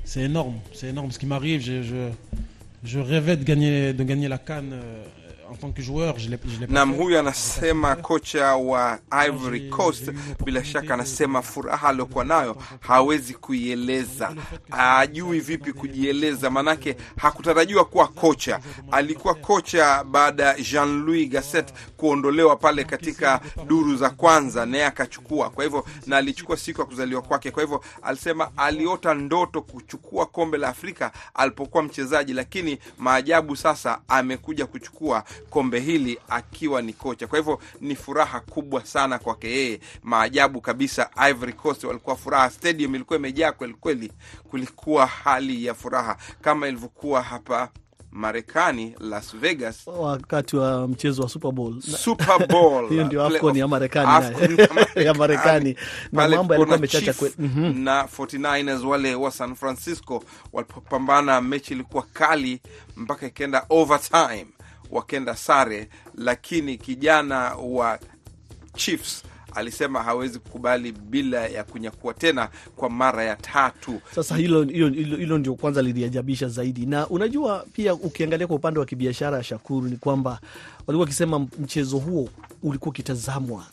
c'est 0.03 0.21
énorme, 0.25 0.59
c'est 0.73 0.89
énorme 0.89 1.11
ce 1.11 1.19
qui 1.19 1.25
m'arrive. 1.25 1.61
Je, 1.61 1.81
je, 1.83 2.09
je 2.83 2.99
rêvais 2.99 3.37
de 3.37 3.43
gagner, 3.43 3.93
de 3.93 4.03
gagner 4.03 4.27
la 4.27 4.37
Cannes 4.37 4.73
euh, 4.73 5.03
en 5.51 5.55
tant 5.55 5.71
que 5.71 5.81
joueur, 5.81 6.17
je 6.19 6.29
l'ai 6.29 6.37
Nam 6.69 6.93
huyu 6.93 7.17
anasema 7.17 7.95
kocha 7.95 8.55
wa 8.55 8.99
Ivory 9.27 9.69
Coast, 9.69 10.11
bila 10.45 10.63
shaka 10.63 10.93
anasema 10.93 11.41
furaha 11.41 11.87
aliyokuwa 11.89 12.25
nayo 12.25 12.57
hawezi 12.79 13.33
kuieleza, 13.33 14.35
hajui 14.69 15.39
vipi 15.39 15.73
kujieleza, 15.73 16.49
manake 16.49 16.95
hakutarajiwa 17.17 17.85
kuwa 17.85 18.07
kocha. 18.07 18.59
Alikuwa 18.91 19.33
kocha 19.35 20.03
baada 20.03 20.43
ya 20.43 20.53
Jean-Louis 20.61 21.29
Gasset 21.29 21.73
kuondolewa 21.97 22.55
pale 22.55 22.83
katika 22.83 23.41
duru 23.67 23.95
za 23.95 24.09
kwanza, 24.09 24.65
naye 24.65 24.85
akachukua. 24.85 25.49
Kwa 25.49 25.63
hivyo 25.63 25.85
na 26.07 26.17
alichukua 26.17 26.57
siku 26.57 26.81
ya 26.81 26.87
kuzaliwa 26.87 27.21
kwake. 27.21 27.51
Kwa 27.51 27.63
hivyo 27.63 27.83
alisema 28.01 28.51
aliota 28.57 29.13
ndoto 29.13 29.61
kuchukua 29.61 30.25
kombe 30.25 30.57
la 30.57 30.67
Afrika 30.67 31.11
alipokuwa 31.33 31.83
mchezaji, 31.83 32.33
lakini 32.33 32.77
maajabu 32.97 33.55
sasa 33.55 33.99
amekuja 34.07 34.65
kuchukua 34.65 35.23
kombe 35.49 35.79
hili 35.79 36.19
akiwa 36.29 36.81
ni 36.81 36.93
kocha. 36.93 37.27
Kwa 37.27 37.39
hivyo 37.39 37.59
ni 37.81 37.95
furaha 37.95 38.39
kubwa 38.39 38.85
sana 38.85 39.19
kwake 39.19 39.49
yeye, 39.51 39.79
maajabu 40.03 40.61
kabisa. 40.61 41.09
Ivory 41.29 41.53
Coast 41.53 41.83
walikuwa 41.83 42.15
furaha, 42.15 42.49
stadium 42.49 42.95
ilikuwa 42.95 43.19
imejaa 43.19 43.51
kweli 43.51 43.73
kweli, 43.73 44.11
kulikuwa 44.49 45.05
hali 45.05 45.65
ya 45.65 45.73
furaha 45.73 46.17
kama 46.41 46.67
ilivyokuwa 46.67 47.21
hapa 47.21 47.69
Marekani, 48.11 48.95
Las 48.99 49.35
Vegas, 49.35 49.87
wakati 49.87 50.55
wa 50.55 50.87
mchezo 50.87 51.23
wa 51.23 51.29
Super 51.29 51.51
Bowl. 51.51 51.81
Super 51.81 52.47
Bowl. 52.51 52.89
Hiyo 52.89 53.03
ndio 53.03 53.25
AFCON 53.25 53.57
ya 53.57 53.67
Marekani 53.67 54.37
ya 55.05 55.13
Marekani. 55.13 55.75
Na 56.11 56.27
mambo 56.27 56.53
yalikuwa 56.53 56.77
mechacha 56.77 57.13
kweli. 57.13 57.35
Mhm. 57.39 57.79
na 57.83 58.03
49ers 58.03 58.85
wale 58.85 59.15
wa 59.15 59.31
San 59.31 59.55
Francisco 59.55 60.23
walipopambana, 60.53 61.41
mechi 61.41 61.73
ilikuwa 61.73 62.03
kali 62.13 62.61
mpaka 62.95 63.25
ikaenda 63.27 63.65
overtime, 63.69 64.47
wakenda 64.91 65.35
sare, 65.35 65.89
lakini 66.17 66.77
kijana 66.77 67.55
wa 67.55 67.99
Chiefs 68.75 69.23
alisema 69.55 70.03
hawezi 70.03 70.39
kukubali 70.39 70.91
bila 70.91 71.47
ya 71.47 71.63
kunyakua 71.63 72.13
tena 72.13 72.49
kwa 72.75 72.89
mara 72.89 73.23
ya 73.23 73.35
tatu. 73.35 74.01
Sasa 74.15 74.35
hilo, 74.37 74.63
hilo, 74.63 74.89
hilo, 74.89 75.17
hilo 75.17 75.37
ndio 75.37 75.55
kwanza 75.55 75.81
liliajabisha 75.81 76.47
zaidi, 76.49 76.85
na 76.85 77.07
unajua 77.07 77.65
pia 77.73 77.93
ukiangalia 77.93 78.47
kwa 78.47 78.55
upande 78.55 78.79
wa 78.79 78.85
kibiashara, 78.85 79.43
Shakuru, 79.43 79.87
ni 79.87 79.97
kwamba 79.97 80.29
walikuwa 80.87 80.99
wakisema 80.99 81.39
mchezo 81.39 81.97
huo 81.97 82.29
ulikuwa 82.63 82.89
ukitazamwa 82.89 83.65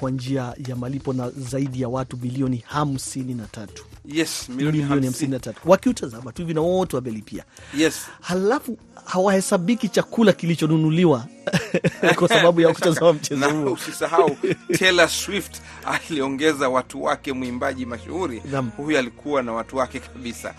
kwa 0.00 0.10
njia 0.10 0.54
ya 0.68 0.76
malipo 0.76 1.12
na 1.12 1.30
zaidi 1.30 1.80
ya 1.82 1.88
watu 1.88 2.16
milioni 2.16 2.64
hamsini 2.66 3.34
na 3.34 3.46
tatu 3.46 3.84
Yes, 4.06 4.48
milioni 4.48 4.78
milioni 4.78 4.80
hamsini 4.82 5.06
hamsini. 5.06 5.30
na 5.32 5.38
tatu 5.38 5.70
wakiutazama 5.70 6.32
tu 6.32 6.42
hivi 6.42 6.54
na 6.54 6.60
wote 6.60 6.96
wamelipia, 6.96 7.44
Yes. 7.76 7.94
halafu 8.20 8.78
hawahesabiki 9.04 9.88
chakula 9.88 10.32
kilichonunuliwa 10.32 11.26
kwa 12.18 12.28
sababu 12.28 12.60
ya 12.60 12.74
kutazama 12.74 13.12
mchezo 13.12 13.50
huo. 13.50 13.72
usisahau 13.72 14.36
Taylor 14.78 15.08
Swift 15.08 15.56
aliongeza 15.84 16.68
watu 16.68 17.02
wake, 17.04 17.32
mwimbaji 17.32 17.86
mashuhuri 17.86 18.42
huyu 18.76 18.98
alikuwa 18.98 19.42
na 19.42 19.52
watu 19.52 19.76
wake 19.76 20.00
kabisa. 20.00 20.54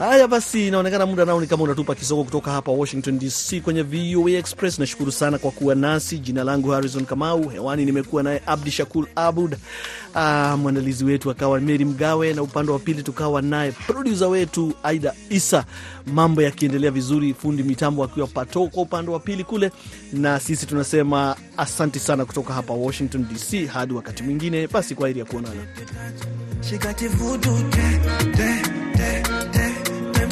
Haya 0.00 0.28
basi, 0.28 0.68
inaonekana 0.68 1.06
muda 1.06 1.24
nao 1.24 1.40
ni 1.40 1.46
kama 1.46 1.62
unatupa 1.64 1.94
kisogo 1.94 2.24
kutoka 2.24 2.50
hapa 2.50 2.72
Washington 2.72 3.18
DC 3.18 3.60
kwenye 3.60 3.82
VOA 3.82 4.30
Express. 4.30 4.78
Nashukuru 4.78 5.12
sana 5.12 5.38
kwa 5.38 5.50
kuwa 5.50 5.74
nasi. 5.74 6.18
Jina 6.18 6.44
langu 6.44 6.70
Harrison 6.70 7.04
Kamau, 7.06 7.48
hewani 7.48 7.84
nimekuwa 7.84 8.22
naye 8.22 8.42
Abdi 8.46 8.70
Shakur 8.70 9.06
Abud, 9.16 9.56
ah, 10.14 10.56
mwandalizi 10.56 11.04
wetu 11.04 11.30
akawa 11.30 11.60
Meri 11.60 11.84
Mgawe, 11.84 12.32
na 12.34 12.42
upande 12.42 12.72
wa 12.72 12.78
pili 12.78 13.02
tukawa 13.02 13.42
naye 13.42 13.72
produsa 13.72 14.28
wetu 14.28 14.72
Aida 14.82 15.14
Isa. 15.30 15.64
Mambo 16.06 16.42
yakiendelea 16.42 16.90
vizuri, 16.90 17.34
fundi 17.34 17.62
mitambo 17.62 18.04
akiwa 18.04 18.26
pato 18.26 18.66
kwa 18.66 18.82
upande 18.82 19.10
wa 19.10 19.20
pili 19.20 19.44
kule, 19.44 19.70
na 20.12 20.40
sisi 20.40 20.66
tunasema 20.66 21.36
asanti 21.56 21.98
sana 21.98 22.24
kutoka 22.24 22.54
hapa 22.54 22.72
Washington 22.74 23.26
DC. 23.32 23.66
Hadi 23.66 23.94
wakati 23.94 24.22
mwingine, 24.22 24.66
basi 24.66 24.94
kwa 24.94 25.08
heri 25.08 25.20
ya 25.20 25.24
kuonana. 25.26 25.66